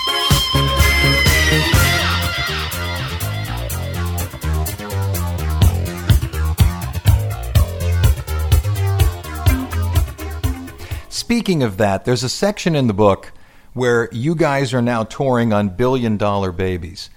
Speaking 11.10 11.62
of 11.62 11.76
that, 11.76 12.06
there's 12.06 12.22
a 12.22 12.30
section 12.30 12.74
in 12.74 12.86
the 12.86 12.94
book 12.94 13.32
where 13.74 14.08
you 14.12 14.34
guys 14.34 14.72
are 14.72 14.80
now 14.80 15.04
touring 15.04 15.52
on 15.52 15.68
billion 15.68 16.16
dollar 16.16 16.52
babies. 16.52 17.10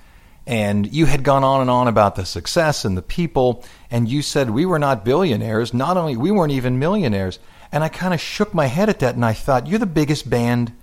And 0.46 0.92
you 0.94 1.06
had 1.06 1.24
gone 1.24 1.46
on 1.46 1.62
and 1.62 1.70
on 1.70 1.88
about 1.88 2.16
the 2.16 2.26
success 2.26 2.84
and 2.84 2.98
the 2.98 3.02
people, 3.02 3.64
and 3.90 4.10
you 4.10 4.22
said 4.22 4.50
we 4.50 4.66
were 4.66 4.80
not 4.80 5.06
billionaires. 5.06 5.74
Not 5.74 5.96
only 5.96 6.18
we 6.18 6.30
weren't 6.30 6.52
even 6.52 6.78
millionaires. 6.78 7.40
And 7.74 7.84
I 7.84 7.90
kind 7.90 8.14
of 8.14 8.22
shook 8.22 8.54
my 8.54 8.68
head 8.68 8.88
at 8.88 9.00
that, 9.00 9.16
and 9.16 9.26
I 9.26 9.34
thought, 9.34 9.66
you're 9.66 9.80
the 9.80 9.88
biggest 9.88 10.30
band 10.30 10.74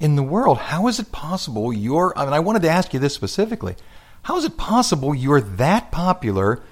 in 0.00 0.16
the 0.16 0.22
world. 0.22 0.56
How 0.56 0.88
is 0.88 0.98
it 0.98 1.12
possible 1.12 1.74
you're? 1.74 2.14
I 2.16 2.24
mean, 2.24 2.32
I 2.32 2.40
wanted 2.40 2.62
to 2.62 2.70
ask 2.70 2.94
you 2.94 2.98
this 2.98 3.14
specifically. 3.14 3.76
How 4.22 4.38
is 4.38 4.46
it 4.46 4.56
possible 4.56 5.14
you're 5.14 5.42
that 5.42 5.92
popular? 5.92 6.62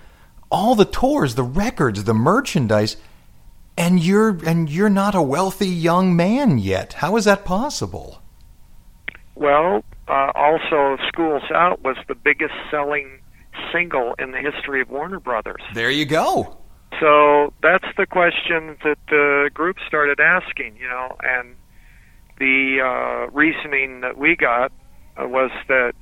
All 0.51 0.77
the 0.77 0.87
tours, 0.87 1.35
the 1.35 1.43
records, 1.43 2.05
the 2.05 2.15
merchandise, 2.15 2.97
and 3.77 4.03
you're 4.03 4.39
and 4.47 4.71
you're 4.71 4.89
not 4.89 5.15
a 5.15 5.21
wealthy 5.21 5.69
young 5.69 6.17
man 6.17 6.57
yet. 6.57 6.95
How 6.95 7.17
is 7.17 7.27
that 7.27 7.45
possible? 7.45 8.23
Well, 9.35 9.85
uh, 10.09 10.33
also, 10.35 10.97
Schools 11.09 11.43
Out 11.55 11.83
was 11.83 11.99
the 12.09 12.15
biggest 12.15 12.55
selling 12.71 13.21
single 13.73 14.15
in 14.19 14.31
the 14.31 14.39
history 14.39 14.81
of 14.81 14.89
Warner 14.89 15.21
Brothers. 15.21 15.61
There 15.75 15.91
you 15.91 16.07
go. 16.07 16.57
So 17.01 17.53
that's 17.63 17.87
the 17.97 18.07
question 18.07 18.77
that 18.85 18.99
the 19.09 19.51
group 19.53 19.77
started 19.87 20.21
asking, 20.21 20.77
you 20.77 20.89
know, 20.89 21.17
and 21.23 21.55
the 22.39 22.81
uh, 22.81 23.31
reasoning 23.33 24.01
that 24.01 24.17
we 24.17 24.37
got 24.37 24.73
uh, 25.17 25.27
was 25.27 25.51
that 25.69 25.95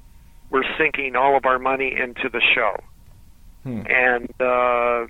we're 0.50 0.64
sinking 0.78 1.16
all 1.16 1.36
of 1.36 1.46
our 1.46 1.58
money 1.58 1.94
into 1.98 2.28
the 2.28 2.40
show. 2.54 2.76
Hmm. 3.64 3.82
And, 3.88 4.32
uh, 4.40 5.06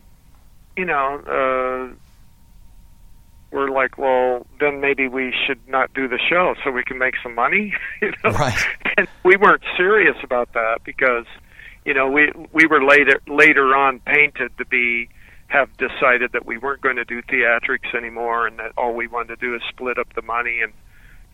you 0.76 0.84
know, 0.84 1.20
uh, 1.26 1.94
we're 3.50 3.70
like, 3.70 3.98
well, 3.98 4.46
then 4.58 4.80
maybe 4.80 5.06
we 5.08 5.34
should 5.46 5.60
not 5.68 5.92
do 5.94 6.08
the 6.08 6.18
show 6.18 6.54
so 6.64 6.70
we 6.70 6.82
can 6.82 6.98
make 6.98 7.14
some 7.22 7.34
money. 7.34 7.74
you 8.02 8.12
know? 8.22 8.30
Right. 8.30 8.66
And 8.96 9.08
we 9.22 9.36
weren't 9.36 9.62
serious 9.76 10.16
about 10.22 10.52
that 10.54 10.80
because, 10.84 11.26
you 11.84 11.94
know, 11.94 12.10
we 12.10 12.32
we 12.52 12.66
were 12.66 12.84
later 12.84 13.20
later 13.28 13.74
on 13.76 14.00
painted 14.00 14.56
to 14.58 14.64
be 14.64 15.08
have 15.48 15.68
decided 15.76 16.32
that 16.32 16.46
we 16.46 16.58
weren't 16.58 16.80
going 16.80 16.96
to 16.96 17.04
do 17.04 17.22
theatrics 17.22 17.94
anymore 17.94 18.46
and 18.46 18.58
that 18.58 18.72
all 18.76 18.94
we 18.94 19.06
wanted 19.06 19.38
to 19.38 19.46
do 19.46 19.54
is 19.54 19.62
split 19.68 19.98
up 19.98 20.12
the 20.14 20.22
money 20.22 20.60
and 20.62 20.72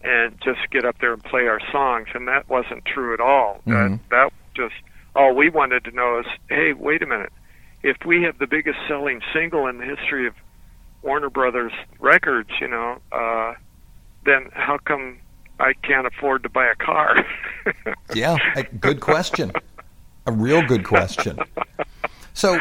and 0.03 0.41
just 0.41 0.59
get 0.71 0.85
up 0.87 0.97
there 1.01 1.13
and 1.13 1.23
play 1.25 1.47
our 1.47 1.61
songs 1.71 2.09
and 2.15 2.27
that 2.27 2.49
wasn't 2.49 2.85
true 2.87 3.13
at 3.15 3.21
all. 3.21 3.61
Mhm. 3.67 3.99
That 4.11 4.11
that 4.11 4.33
just 4.55 4.75
all 5.15 5.35
we 5.35 5.51
wanted 5.51 5.85
to 5.85 5.91
know 5.91 6.21
is, 6.21 6.27
hey, 6.49 6.73
wait 6.73 7.03
a 7.03 7.07
minute. 7.07 7.33
If 7.83 7.97
we 8.05 8.23
have 8.23 8.39
the 8.39 8.47
biggest 8.47 8.79
selling 8.89 9.21
single 9.33 9.67
in 9.67 9.79
the 9.79 9.85
history 9.85 10.27
of 10.27 10.35
Warner 11.03 11.31
Brothers 11.31 11.73
Records, 11.99 12.51
you 12.61 12.69
know, 12.69 12.99
uh, 13.11 13.55
then 14.25 14.51
how 14.53 14.79
come 14.79 15.19
I 15.59 15.73
can't 15.83 16.07
afford 16.07 16.43
to 16.43 16.49
buy 16.49 16.67
a 16.67 16.75
car? 16.75 17.17
Yeah, 18.15 18.37
a 18.57 18.63
good 18.65 19.01
question. 19.01 19.53
A 20.27 20.33
real 20.33 20.63
good 20.63 20.85
question. 20.85 21.39
So, 22.35 22.59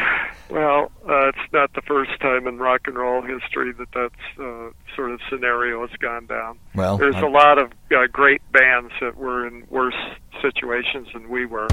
well, 0.50 0.90
uh, 1.08 1.28
it's 1.28 1.52
not 1.52 1.72
the 1.74 1.82
first 1.82 2.10
time 2.20 2.46
in 2.46 2.58
rock 2.58 2.82
and 2.86 2.96
roll 2.96 3.22
history 3.22 3.72
that 3.72 3.88
that's 3.94 4.38
uh, 4.40 4.70
sort 4.96 5.12
of 5.12 5.20
scenario 5.30 5.86
has 5.86 5.96
gone 5.98 6.26
down. 6.26 6.58
well, 6.74 6.98
There's 6.98 7.14
I- 7.16 7.20
a 7.26 7.28
lot 7.30 7.58
of 7.58 7.72
uh, 7.94 8.06
great 8.12 8.42
bands 8.52 8.92
that 9.00 9.16
were 9.16 9.46
in 9.46 9.64
worse 9.70 9.94
situations 10.42 11.08
than 11.12 11.28
we 11.28 11.46
were. 11.46 11.68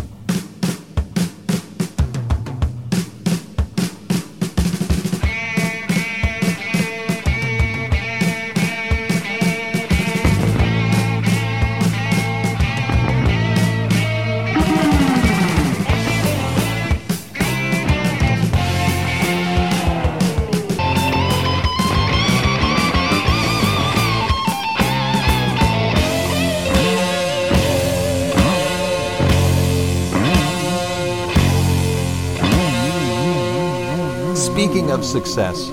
Speaking 34.78 34.92
of 34.92 35.04
success, 35.04 35.72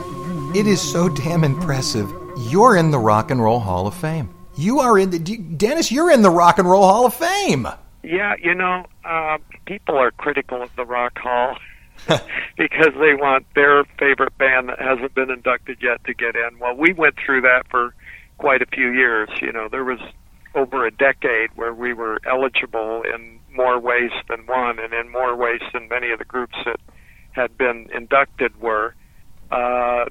it 0.54 0.66
is 0.66 0.80
so 0.80 1.10
damn 1.10 1.44
impressive. 1.44 2.10
You're 2.38 2.78
in 2.78 2.90
the 2.90 2.98
Rock 2.98 3.30
and 3.30 3.42
Roll 3.42 3.60
Hall 3.60 3.86
of 3.86 3.94
Fame. 3.94 4.34
You 4.56 4.80
are 4.80 4.98
in 4.98 5.10
the 5.10 5.18
Dennis. 5.18 5.92
You're 5.92 6.10
in 6.10 6.22
the 6.22 6.30
Rock 6.30 6.58
and 6.58 6.66
Roll 6.66 6.84
Hall 6.84 7.04
of 7.04 7.12
Fame. 7.12 7.68
Yeah, 8.02 8.34
you 8.42 8.54
know, 8.54 8.86
uh, 9.04 9.36
people 9.66 9.98
are 9.98 10.10
critical 10.10 10.62
of 10.62 10.74
the 10.76 10.86
Rock 10.86 11.18
Hall. 11.18 11.58
because 12.56 12.94
they 12.98 13.14
want 13.14 13.44
their 13.54 13.84
favorite 13.98 14.36
band 14.38 14.70
that 14.70 14.80
hasn't 14.80 15.14
been 15.14 15.30
inducted 15.30 15.78
yet 15.82 16.02
to 16.04 16.14
get 16.14 16.34
in. 16.34 16.58
Well, 16.58 16.74
we 16.74 16.94
went 16.94 17.16
through 17.24 17.42
that 17.42 17.64
for 17.70 17.94
quite 18.38 18.62
a 18.62 18.66
few 18.66 18.90
years. 18.90 19.28
You 19.42 19.52
know, 19.52 19.68
there 19.68 19.84
was 19.84 20.00
over 20.54 20.86
a 20.86 20.90
decade 20.90 21.50
where 21.56 21.74
we 21.74 21.92
were 21.92 22.20
eligible 22.26 23.02
in 23.02 23.38
more 23.54 23.78
ways 23.78 24.12
than 24.30 24.46
one, 24.46 24.78
and 24.78 24.94
in 24.94 25.12
more 25.12 25.36
ways 25.36 25.60
than 25.74 25.88
many 25.88 26.10
of 26.10 26.18
the 26.18 26.24
groups 26.24 26.56
that 26.64 26.80
had 27.34 27.56
been 27.58 27.88
inducted 27.94 28.60
were. 28.60 28.94
Uh, 29.50 30.06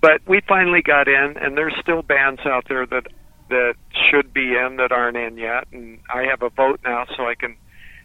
but 0.00 0.20
we 0.26 0.40
finally 0.40 0.82
got 0.82 1.08
in, 1.08 1.36
and 1.36 1.56
there's 1.56 1.74
still 1.80 2.02
bands 2.02 2.40
out 2.44 2.66
there 2.68 2.86
that 2.86 3.06
that 3.48 3.74
should 4.10 4.32
be 4.32 4.54
in 4.56 4.76
that 4.76 4.92
aren't 4.92 5.16
in 5.16 5.36
yet. 5.36 5.66
And 5.72 5.98
I 6.12 6.22
have 6.22 6.42
a 6.42 6.50
vote 6.50 6.80
now, 6.84 7.06
so 7.16 7.26
I 7.26 7.34
can 7.34 7.56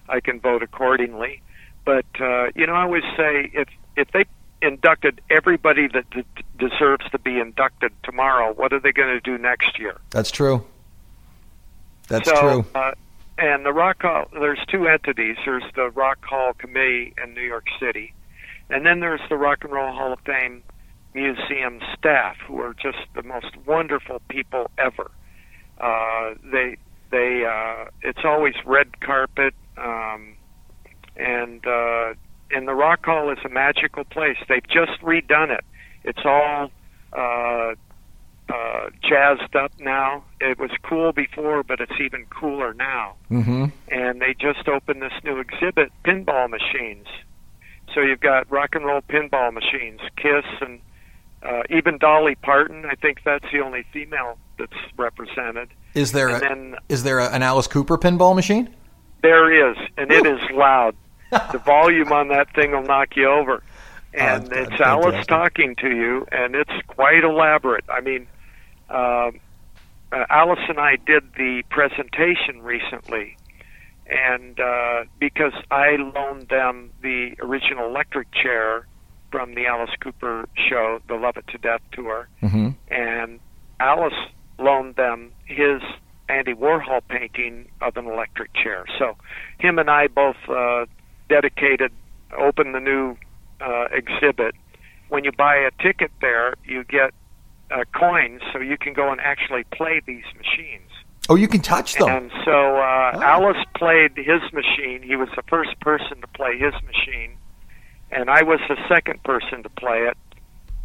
I 0.10 0.20
can 0.20 0.40
vote 0.40 0.64
accordingly. 0.64 1.42
But 1.86 2.06
uh, 2.20 2.48
you 2.56 2.66
know, 2.66 2.74
I 2.74 2.84
always 2.84 3.04
say 3.16 3.52
if 3.54 3.70
if 3.96 4.12
they 4.12 4.26
inducted 4.62 5.22
everybody 5.30 5.88
that 5.88 6.10
d- 6.10 6.24
deserves 6.58 7.10
to 7.12 7.20
be 7.20 7.40
inducted 7.40 7.92
tomorrow, 8.04 8.54
what 8.54 8.74
are 8.74 8.80
they 8.80 8.92
going 8.92 9.14
to 9.14 9.20
do 9.20 9.38
next 9.38 9.80
year? 9.80 10.00
That's 10.10 10.32
true. 10.32 10.66
That's 12.08 12.28
so, 12.28 12.40
true. 12.40 12.66
Uh, 12.74 12.92
and 13.38 13.66
the 13.66 13.74
Rock 13.74 14.02
Hall, 14.02 14.26
there's 14.34 14.60
two 14.70 14.88
entities. 14.88 15.38
There's 15.46 15.64
the 15.76 15.90
Rock 15.90 16.24
Hall 16.24 16.54
Committee 16.54 17.14
in 17.22 17.34
New 17.34 17.42
York 17.42 17.66
City, 17.80 18.14
and 18.70 18.86
then 18.86 19.00
there's 19.00 19.22
the 19.30 19.36
Rock 19.36 19.64
and 19.64 19.74
Roll 19.74 19.94
Hall 19.94 20.14
of 20.14 20.20
Fame 20.26 20.64
Museum 21.14 21.80
staff, 21.98 22.36
who 22.48 22.60
are 22.62 22.74
just 22.74 22.98
the 23.16 23.24
most 23.24 23.56
wonderful 23.66 24.22
people 24.30 24.70
ever. 24.78 25.12
Uh, 25.80 26.36
they 26.52 26.78
they 27.12 27.44
uh, 27.46 27.90
it's 28.02 28.20
always 28.24 28.54
red 28.66 29.00
carpet, 29.02 29.54
um, 29.78 30.36
and 31.16 31.66
uh, 31.66 32.14
and 32.52 32.68
the 32.68 32.74
Rock 32.74 33.06
Hall 33.06 33.32
is 33.32 33.40
a 33.46 33.50
magical 33.50 34.06
place. 34.06 34.38
They've 34.48 34.68
just 34.68 35.02
redone 35.02 35.52
it. 35.52 35.64
It's 36.04 36.26
all 36.26 36.70
uh, 37.14 37.76
uh, 38.50 38.90
jazzed 39.02 39.56
up 39.56 39.72
now. 39.80 40.24
It 40.40 40.60
was 40.60 40.72
cool 40.84 41.12
before, 41.12 41.64
but 41.64 41.80
it's 41.80 42.00
even 42.00 42.26
cooler 42.26 42.74
now. 42.74 43.16
Mm-hmm. 43.32 43.66
And 43.90 44.22
they 44.22 44.34
just 44.40 44.68
opened 44.68 45.02
this 45.02 45.14
new 45.24 45.40
exhibit, 45.40 45.92
pinball 46.04 46.50
machines. 46.50 47.08
So 47.94 48.02
you've 48.02 48.20
got 48.20 48.50
rock 48.52 48.70
and 48.74 48.86
roll 48.86 49.02
pinball 49.02 49.54
machines, 49.54 50.00
Kiss, 50.18 50.46
and 50.62 50.80
uh, 51.44 51.62
even 51.70 51.98
Dolly 51.98 52.36
Parton. 52.36 52.86
I 52.86 52.96
think 52.96 53.20
that's 53.24 53.46
the 53.52 53.60
only 53.62 53.84
female 53.94 54.38
that's 54.58 54.74
represented. 54.98 55.70
Is 55.94 56.12
there 56.12 56.30
And 56.30 56.38
a, 56.38 56.40
then 56.40 56.76
is 56.90 57.04
there 57.04 57.20
a, 57.20 57.30
an 57.30 57.42
Alice 57.44 57.68
Cooper 57.68 57.98
pinball 57.98 58.36
machine? 58.36 58.74
there 59.22 59.72
is, 59.72 59.76
and 59.98 60.12
it 60.12 60.24
is 60.26 60.40
loud. 60.54 60.96
the 61.32 61.58
volume 61.66 62.12
on 62.12 62.28
that 62.28 62.54
thing 62.54 62.72
will 62.72 62.84
knock 62.84 63.16
you 63.16 63.28
over. 63.28 63.64
And 64.14 64.54
Oh, 64.54 64.62
it's. 64.62 64.80
Alice 64.80 65.26
talking 65.26 65.76
to 65.78 65.90
you, 65.90 66.28
and 66.32 66.54
it's 66.56 66.72
quite 66.88 67.24
elaborate. 67.24 67.84
I 67.90 68.02
mean, 68.02 68.28
um, 68.90 69.40
uh, 70.12 70.26
Alice 70.30 70.60
and 70.70 70.80
I 70.80 70.98
did 70.98 71.24
the 71.36 71.64
presentation 71.70 72.62
recently, 72.62 73.38
and 74.08 74.60
uh, 74.60 75.04
because 75.20 75.54
I 75.72 75.96
loaned 75.96 76.50
them 76.50 76.92
the 77.02 77.36
original 77.42 77.88
electric 77.88 78.32
chair 78.32 78.86
from 79.32 79.56
the 79.56 79.66
Alice 79.66 79.90
Cooper 80.00 80.48
show, 80.70 81.00
the 81.08 81.16
Love 81.16 81.38
It 81.38 81.48
to 81.48 81.58
Death 81.58 81.82
tour, 81.92 82.28
Mm-hmm. 82.42 82.70
and 82.94 83.40
Alice 83.80 84.14
loaned 84.60 84.96
them 84.96 85.32
his 85.46 85.82
Andy 86.30 86.54
Warhol 86.54 87.02
painting 87.10 87.68
of 87.82 87.98
an 87.98 88.06
electric 88.06 88.54
chair. 88.54 88.86
So 88.98 89.18
him 89.60 89.80
and 89.80 89.90
I 89.90 90.08
both 90.08 90.38
uh, 90.48 90.86
dedicated, 91.28 91.92
opened 92.38 92.74
the 92.74 92.80
new 92.80 93.18
uh, 93.60 93.86
exhibit. 93.92 94.56
When 95.10 95.24
you 95.24 95.32
buy 95.32 95.56
a 95.56 95.72
ticket 95.84 96.12
there, 96.22 96.56
you 96.64 96.84
get 96.84 97.14
uh, 97.72 97.84
coins, 97.94 98.42
so 98.54 98.60
you 98.60 98.78
can 98.78 98.94
go 98.94 99.12
and 99.12 99.20
actually 99.22 99.64
play 99.72 100.02
these 100.06 100.24
machines. 100.38 100.90
Oh, 101.28 101.36
you 101.36 101.48
can 101.48 101.62
touch 101.62 101.96
them. 101.96 102.08
And 102.08 102.32
so 102.46 102.78
uh, 102.78 103.12
Oh. 103.16 103.22
Alice 103.22 103.64
played 103.76 104.12
his 104.16 104.42
machine. 104.54 105.02
He 105.04 105.16
was 105.16 105.30
the 105.36 105.42
first 105.48 105.80
person 105.80 106.22
to 106.22 106.28
play 106.28 106.58
his 106.58 106.74
machine, 106.84 107.38
and 108.12 108.30
I 108.30 108.44
was 108.44 108.60
the 108.68 108.78
second 108.88 109.24
person 109.24 109.64
to 109.64 109.70
play 109.70 110.00
it. 110.00 110.18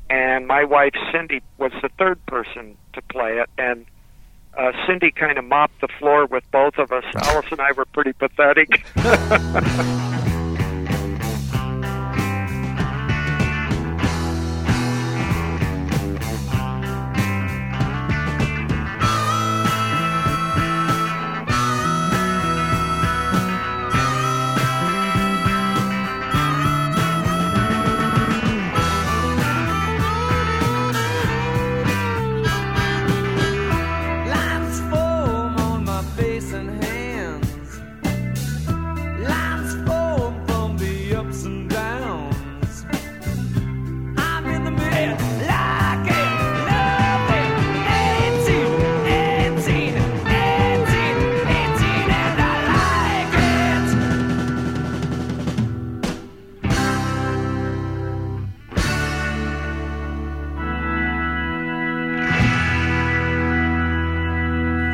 And 0.09 0.47
my 0.47 0.65
wife 0.65 0.95
Cindy 1.13 1.41
was 1.59 1.73
the 1.83 1.89
third 1.99 2.25
person 2.27 2.77
to 2.95 3.03
play 3.03 3.39
it. 3.39 3.49
And 3.59 3.87
uh, 4.59 4.73
Cindy 4.87 5.11
kind 5.13 5.39
of 5.39 5.45
mopped 5.45 5.81
the 5.81 5.89
floor 5.99 6.27
with 6.27 6.43
both 6.51 6.79
of 6.79 6.91
us. 6.91 7.05
Alice 7.17 7.47
and 7.53 7.61
I 7.61 7.73
were 7.73 7.85
pretty 7.85 8.13
pathetic. 8.13 8.85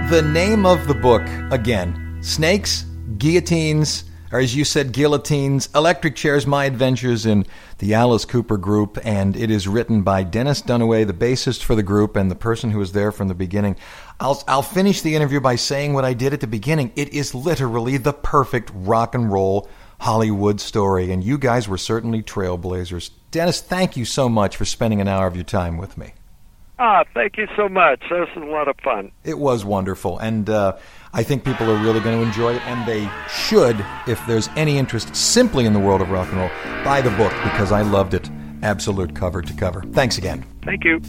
The 0.08 0.22
name 0.22 0.64
of 0.66 0.86
the 0.86 0.94
book, 0.94 1.26
again 1.50 2.18
Snakes, 2.20 2.84
Guillotines, 3.18 4.04
or 4.30 4.38
as 4.38 4.54
you 4.54 4.64
said, 4.64 4.92
Guillotines, 4.92 5.68
Electric 5.74 6.14
Chairs 6.14 6.46
My 6.46 6.64
Adventures 6.66 7.26
in 7.26 7.44
the 7.78 7.92
Alice 7.92 8.24
Cooper 8.24 8.56
Group, 8.56 8.98
and 9.02 9.36
it 9.36 9.50
is 9.50 9.66
written 9.66 10.02
by 10.02 10.22
Dennis 10.22 10.62
Dunaway, 10.62 11.04
the 11.04 11.12
bassist 11.12 11.64
for 11.64 11.74
the 11.74 11.82
group 11.82 12.14
and 12.14 12.30
the 12.30 12.36
person 12.36 12.70
who 12.70 12.78
was 12.78 12.92
there 12.92 13.10
from 13.10 13.26
the 13.26 13.34
beginning. 13.34 13.74
I'll, 14.20 14.44
I'll 14.46 14.62
finish 14.62 15.00
the 15.00 15.16
interview 15.16 15.40
by 15.40 15.56
saying 15.56 15.92
what 15.92 16.04
I 16.04 16.14
did 16.14 16.32
at 16.32 16.40
the 16.40 16.46
beginning. 16.46 16.92
It 16.94 17.12
is 17.12 17.34
literally 17.34 17.96
the 17.96 18.12
perfect 18.12 18.70
rock 18.74 19.12
and 19.16 19.32
roll 19.32 19.68
Hollywood 19.98 20.60
story, 20.60 21.10
and 21.10 21.24
you 21.24 21.36
guys 21.36 21.66
were 21.66 21.78
certainly 21.78 22.22
trailblazers. 22.22 23.10
Dennis, 23.32 23.60
thank 23.60 23.96
you 23.96 24.04
so 24.04 24.28
much 24.28 24.56
for 24.56 24.66
spending 24.66 25.00
an 25.00 25.08
hour 25.08 25.26
of 25.26 25.34
your 25.34 25.42
time 25.42 25.76
with 25.76 25.98
me. 25.98 26.12
Ah, 26.78 27.04
thank 27.14 27.36
you 27.36 27.46
so 27.56 27.68
much. 27.68 28.00
This 28.00 28.28
was 28.34 28.44
a 28.44 28.50
lot 28.50 28.68
of 28.68 28.76
fun. 28.82 29.12
It 29.24 29.38
was 29.38 29.64
wonderful, 29.64 30.18
and 30.18 30.48
uh, 30.48 30.76
I 31.12 31.22
think 31.22 31.44
people 31.44 31.70
are 31.70 31.82
really 31.82 32.00
going 32.00 32.20
to 32.20 32.26
enjoy 32.26 32.54
it, 32.54 32.66
and 32.66 32.86
they 32.88 33.10
should, 33.28 33.84
if 34.06 34.24
there's 34.26 34.48
any 34.56 34.78
interest 34.78 35.14
simply 35.14 35.64
in 35.64 35.72
the 35.72 35.80
world 35.80 36.00
of 36.00 36.10
rock 36.10 36.28
and 36.28 36.38
roll, 36.38 36.50
buy 36.84 37.00
the 37.00 37.10
book 37.10 37.32
because 37.42 37.72
I 37.72 37.82
loved 37.82 38.14
it 38.14 38.30
absolute 38.62 39.14
cover 39.14 39.42
to 39.42 39.52
cover. 39.54 39.82
Thanks 39.92 40.18
again. 40.18 40.44
Thank 40.62 40.84
you. 40.84 41.00